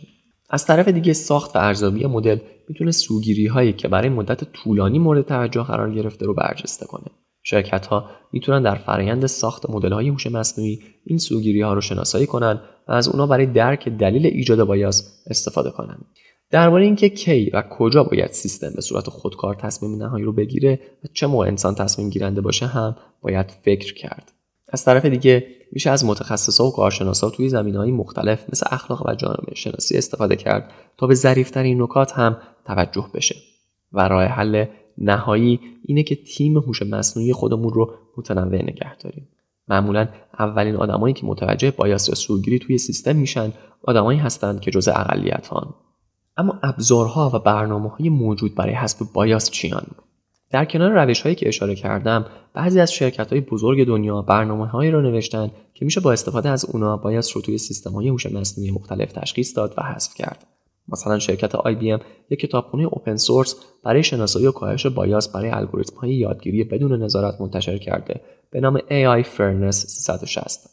از 0.50 0.66
طرف 0.66 0.88
دیگه 0.88 1.14
ساخت 1.14 1.56
و 1.56 1.60
ارزیابی 1.60 2.06
مدل 2.06 2.38
می‌تونه 2.70 2.92
سوگیری 2.92 3.48
هایی 3.48 3.74
که 3.74 3.88
برای 3.88 4.10
مدت 4.10 4.44
طولانی 4.44 5.00
مورد 5.00 5.26
توجه 5.26 5.64
قرار 5.64 5.94
گرفته 5.94 6.26
رو 6.26 6.34
برجسته 6.34 6.86
کنه. 6.86 7.12
شرکت 7.50 7.86
ها 7.86 8.10
می‌تونن 8.32 8.62
در 8.62 8.76
فرایند 8.76 9.26
ساخت 9.26 9.70
مدل 9.70 9.94
های 9.94 10.10
هوش 10.10 10.28
مصنوعی 10.28 10.80
این 11.06 11.18
سوگیری 11.18 11.62
ها 11.62 11.74
رو 11.74 11.82
شناسایی 11.82 12.26
کنن 12.26 12.62
و 12.88 12.92
از 12.92 13.08
اونا 13.08 13.28
برای 13.28 13.46
درک 13.46 13.90
دلیل 13.90 14.26
ایجاد 14.26 14.64
بایاس 14.64 15.24
استفاده 15.28 15.72
کنن. 15.72 15.98
درباره 16.52 16.86
اینکه 16.86 17.10
کی 17.10 17.50
و 17.54 17.62
کجا 17.62 18.04
باید 18.04 18.32
سیستم 18.32 18.72
به 18.76 18.82
صورت 18.82 19.10
خودکار 19.10 19.56
تصمیم 19.56 19.96
نهایی 19.96 20.26
رو 20.26 20.34
بگیره 20.34 20.80
و 21.04 21.08
چه 21.14 21.28
موقع 21.28 21.48
انسان 21.48 21.76
تصمیم 21.76 22.10
گیرنده 22.10 22.42
باشه 22.42 22.66
هم 22.66 22.96
باید 23.22 23.54
فکر 23.62 23.94
کرد. 23.94 24.32
از 24.70 24.86
طرف 24.86 25.06
دیگه 25.06 25.48
میشه 25.72 25.90
از 25.90 26.06
متخصصا 26.06 26.66
و 26.66 26.72
کارشناسا 26.72 27.30
توی 27.30 27.50
های 27.56 27.92
مختلف 27.92 28.46
مثل 28.50 28.66
اخلاق 28.72 29.08
و 29.08 29.16
جامعه 29.16 29.56
شناسی 29.56 29.98
استفاده 29.98 30.36
کرد 30.36 30.72
تا 30.98 31.08
به 31.08 31.16
ظریفترین 31.16 31.82
نکات 31.82 32.12
هم 32.12 32.38
توجه 32.66 33.10
بشه. 33.14 33.36
و 33.94 34.08
راه 34.08 34.24
حل 34.24 34.66
نهایی 34.98 35.60
اینه 35.86 36.04
که 36.04 36.16
تیم 36.16 36.58
هوش 36.58 36.82
مصنوعی 36.82 37.34
خودمون 37.34 37.74
رو 37.74 37.94
متنوع 38.18 38.56
نگه 38.56 38.98
داریم. 38.98 39.28
معمولا 39.68 40.08
اولین 40.40 40.76
آدمایی 40.76 41.14
که 41.14 41.26
متوجه 41.26 41.72
بایاس 41.72 42.10
یا 42.10 42.16
سوگیری 42.16 42.60
توی 42.60 42.78
سیستم 42.78 43.16
میشن 43.16 43.54
آدمایی 43.84 44.20
هستند 44.20 44.60
که 44.60 44.72
جزء 44.72 44.92
اقلیت 44.96 45.48
هان. 45.48 45.74
اما 46.38 46.60
ابزارها 46.64 47.32
و 47.34 47.40
برنامه 47.40 47.90
های 47.90 48.10
موجود 48.10 48.56
برای 48.56 48.74
حذف 48.74 49.02
بایاس 49.14 49.50
چیان؟ 49.50 49.88
در 50.52 50.66
کنار 50.66 50.92
روش 50.92 51.22
هایی 51.22 51.36
که 51.36 51.48
اشاره 51.48 51.76
کردم 51.76 52.26
بعضی 52.54 52.80
از 52.80 52.94
شرکت 52.94 53.32
های 53.32 53.42
بزرگ 53.42 53.88
دنیا 53.88 54.22
برنامه 54.22 54.68
هایی 54.68 54.92
را 54.92 55.02
نوشتن 55.02 55.52
که 55.74 55.86
میشه 55.86 56.02
با 56.02 56.12
استفاده 56.12 56.50
از 56.50 56.66
اونا 56.66 56.98
بایاس 56.98 57.36
رو 57.36 57.42
توی 57.42 57.58
سیستم 57.58 57.92
های 57.92 58.08
هوش 58.10 58.26
مصنوعی 58.26 58.72
مختلف 58.72 59.12
تشخیص 59.12 59.58
داد 59.58 59.74
و 59.78 59.84
حذف 59.84 60.14
کرد. 60.14 60.48
مثلا 60.90 61.20
شرکت 61.20 61.56
IBM 61.56 62.02
یک 62.30 62.40
کتابخونه 62.40 62.84
اوپن 62.84 63.16
سورس 63.16 63.56
برای 63.84 64.04
شناسایی 64.04 64.48
و 64.48 64.52
کاهش 64.52 64.86
بایاس 64.86 65.28
برای 65.32 65.50
الگوریتم 65.50 65.96
های 65.96 66.14
یادگیری 66.14 66.64
بدون 66.64 67.04
نظارت 67.04 67.42
منتشر 67.42 67.78
کرده 67.78 68.22
به 68.52 68.60
نام 68.60 68.78
AI 68.78 69.24
Fairness 69.24 69.72
360 69.72 70.70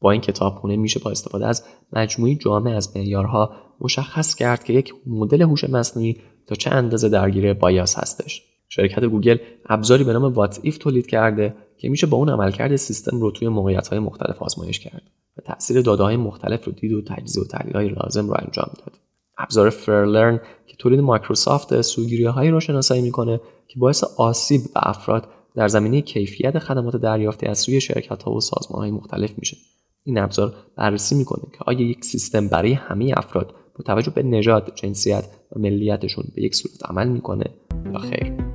با 0.00 0.10
این 0.10 0.20
کتابخونه 0.20 0.76
میشه 0.76 1.00
با 1.00 1.10
استفاده 1.10 1.46
از 1.46 1.64
مجموعی 1.92 2.36
جامع 2.36 2.76
از 2.76 2.96
معیارها 2.96 3.52
مشخص 3.80 4.34
کرد 4.34 4.64
که 4.64 4.72
یک 4.72 4.94
مدل 5.06 5.42
هوش 5.42 5.64
مصنوعی 5.64 6.20
تا 6.46 6.54
چه 6.54 6.70
اندازه 6.70 7.08
درگیر 7.08 7.54
bias 7.54 7.98
هستش. 7.98 8.42
شرکت 8.68 9.04
گوگل 9.04 9.38
ابزاری 9.66 10.04
به 10.04 10.12
نام 10.12 10.24
What 10.24 10.60
If 10.62 10.78
تولید 10.78 11.06
کرده 11.06 11.54
که 11.78 11.88
میشه 11.88 12.06
با 12.06 12.16
اون 12.16 12.28
عملکرد 12.28 12.76
سیستم 12.76 13.20
رو 13.20 13.30
توی 13.30 13.48
موقعیت 13.48 13.88
های 13.88 13.98
مختلف 13.98 14.42
آزمایش 14.42 14.80
کرد 14.80 15.02
و 15.36 15.40
تاثیر 15.40 15.82
داده 15.82 16.02
های 16.02 16.16
مختلف 16.16 16.64
رو 16.64 16.72
دید 16.72 16.92
و 16.92 17.02
تجزیه 17.02 17.42
و 17.42 17.46
تحلیل 17.46 17.76
های 17.76 17.88
لازم 17.88 18.28
رو 18.28 18.36
انجام 18.38 18.70
داد. 18.78 18.97
ابزار 19.38 19.70
Fairlearn 19.70 20.40
که 20.66 20.76
تولید 20.78 21.00
مایکروسافت 21.00 21.80
سوگیری 21.80 22.24
هایی 22.24 22.50
رو 22.50 22.60
شناسایی 22.60 23.02
می‌کنه 23.02 23.40
که 23.68 23.78
باعث 23.78 24.04
آسیب 24.04 24.60
به 24.74 24.88
افراد 24.88 25.28
در 25.54 25.68
زمینه 25.68 26.00
کیفیت 26.00 26.58
خدمات 26.58 26.96
دریافتی 26.96 27.46
از 27.46 27.58
سوی 27.58 27.80
شرکت 27.80 28.22
ها 28.22 28.32
و 28.32 28.40
سازمان 28.40 28.82
های 28.82 28.90
مختلف 28.90 29.30
میشه. 29.38 29.56
این 30.04 30.18
ابزار 30.18 30.54
بررسی 30.76 31.14
می‌کنه 31.14 31.42
که 31.52 31.58
آیا 31.66 31.80
یک 31.80 32.04
سیستم 32.04 32.48
برای 32.48 32.72
همه 32.72 33.12
افراد 33.16 33.54
با 33.74 33.84
توجه 33.84 34.10
به 34.10 34.22
نژاد 34.22 34.72
جنسیت 34.74 35.24
و 35.52 35.58
ملیتشون 35.58 36.24
به 36.34 36.42
یک 36.42 36.54
صورت 36.54 36.90
عمل 36.90 37.08
می‌کنه؟ 37.08 37.44
یا 37.92 37.98
خیر. 37.98 38.47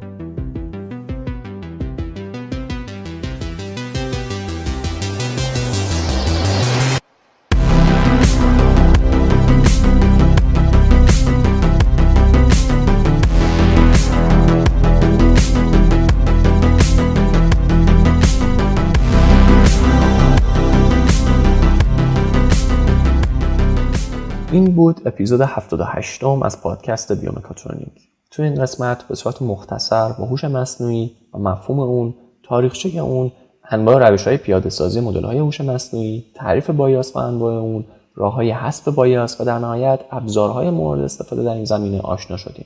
این 24.73 24.77
بود 24.77 25.01
اپیزود 25.07 25.41
78 25.41 26.23
م 26.23 26.43
از 26.43 26.61
پادکست 26.61 27.11
بیومکاترونیک. 27.11 28.09
تو 28.31 28.43
این 28.43 28.61
قسمت 28.61 29.03
به 29.03 29.15
صورت 29.15 29.41
مختصر 29.41 30.11
با 30.11 30.25
هوش 30.25 30.43
مصنوعی 30.43 31.11
و 31.33 31.37
مفهوم 31.37 31.79
اون 31.79 32.15
تاریخچه 32.43 32.99
اون 32.99 33.31
انواع 33.69 34.09
روش 34.09 34.27
های 34.27 34.37
پیاده 34.37 34.69
سازی 34.69 35.01
مدل 35.01 35.23
های 35.23 35.37
هوش 35.37 35.61
مصنوعی 35.61 36.25
تعریف 36.35 36.69
بایاس 36.69 37.15
و 37.15 37.19
انواع 37.19 37.53
اون 37.53 37.85
راه 38.15 38.33
های 38.33 38.51
حذف 38.51 38.87
بایاس 38.87 39.41
و 39.41 39.43
در 39.43 39.59
نهایت 39.59 39.99
ابزارهای 40.11 40.69
مورد 40.69 41.01
استفاده 41.01 41.43
در 41.43 41.53
این 41.53 41.65
زمینه 41.65 42.01
آشنا 42.01 42.37
شدیم. 42.37 42.65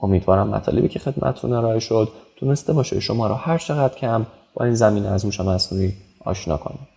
امیدوارم 0.00 0.48
مطالبی 0.48 0.88
که 0.88 0.98
خدمتتون 0.98 1.52
ارائه 1.52 1.80
شد 1.80 2.08
تونسته 2.36 2.72
باشه 2.72 3.00
شما 3.00 3.26
را 3.26 3.34
هر 3.34 3.58
چقدر 3.58 3.94
کم 3.94 4.26
با 4.54 4.64
این 4.64 4.74
زمینه 4.74 5.08
از 5.08 5.24
هوش 5.24 5.40
مصنوعی 5.40 5.92
آشنا 6.24 6.56
کنید 6.56 6.88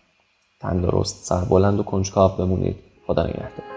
تندرست 0.62 1.26
سربلند 1.26 1.80
و 1.80 1.84
کنجکاو 1.84 2.32
بمونید. 2.32 2.76
خدا 3.08 3.24
نگهدار. 3.24 3.77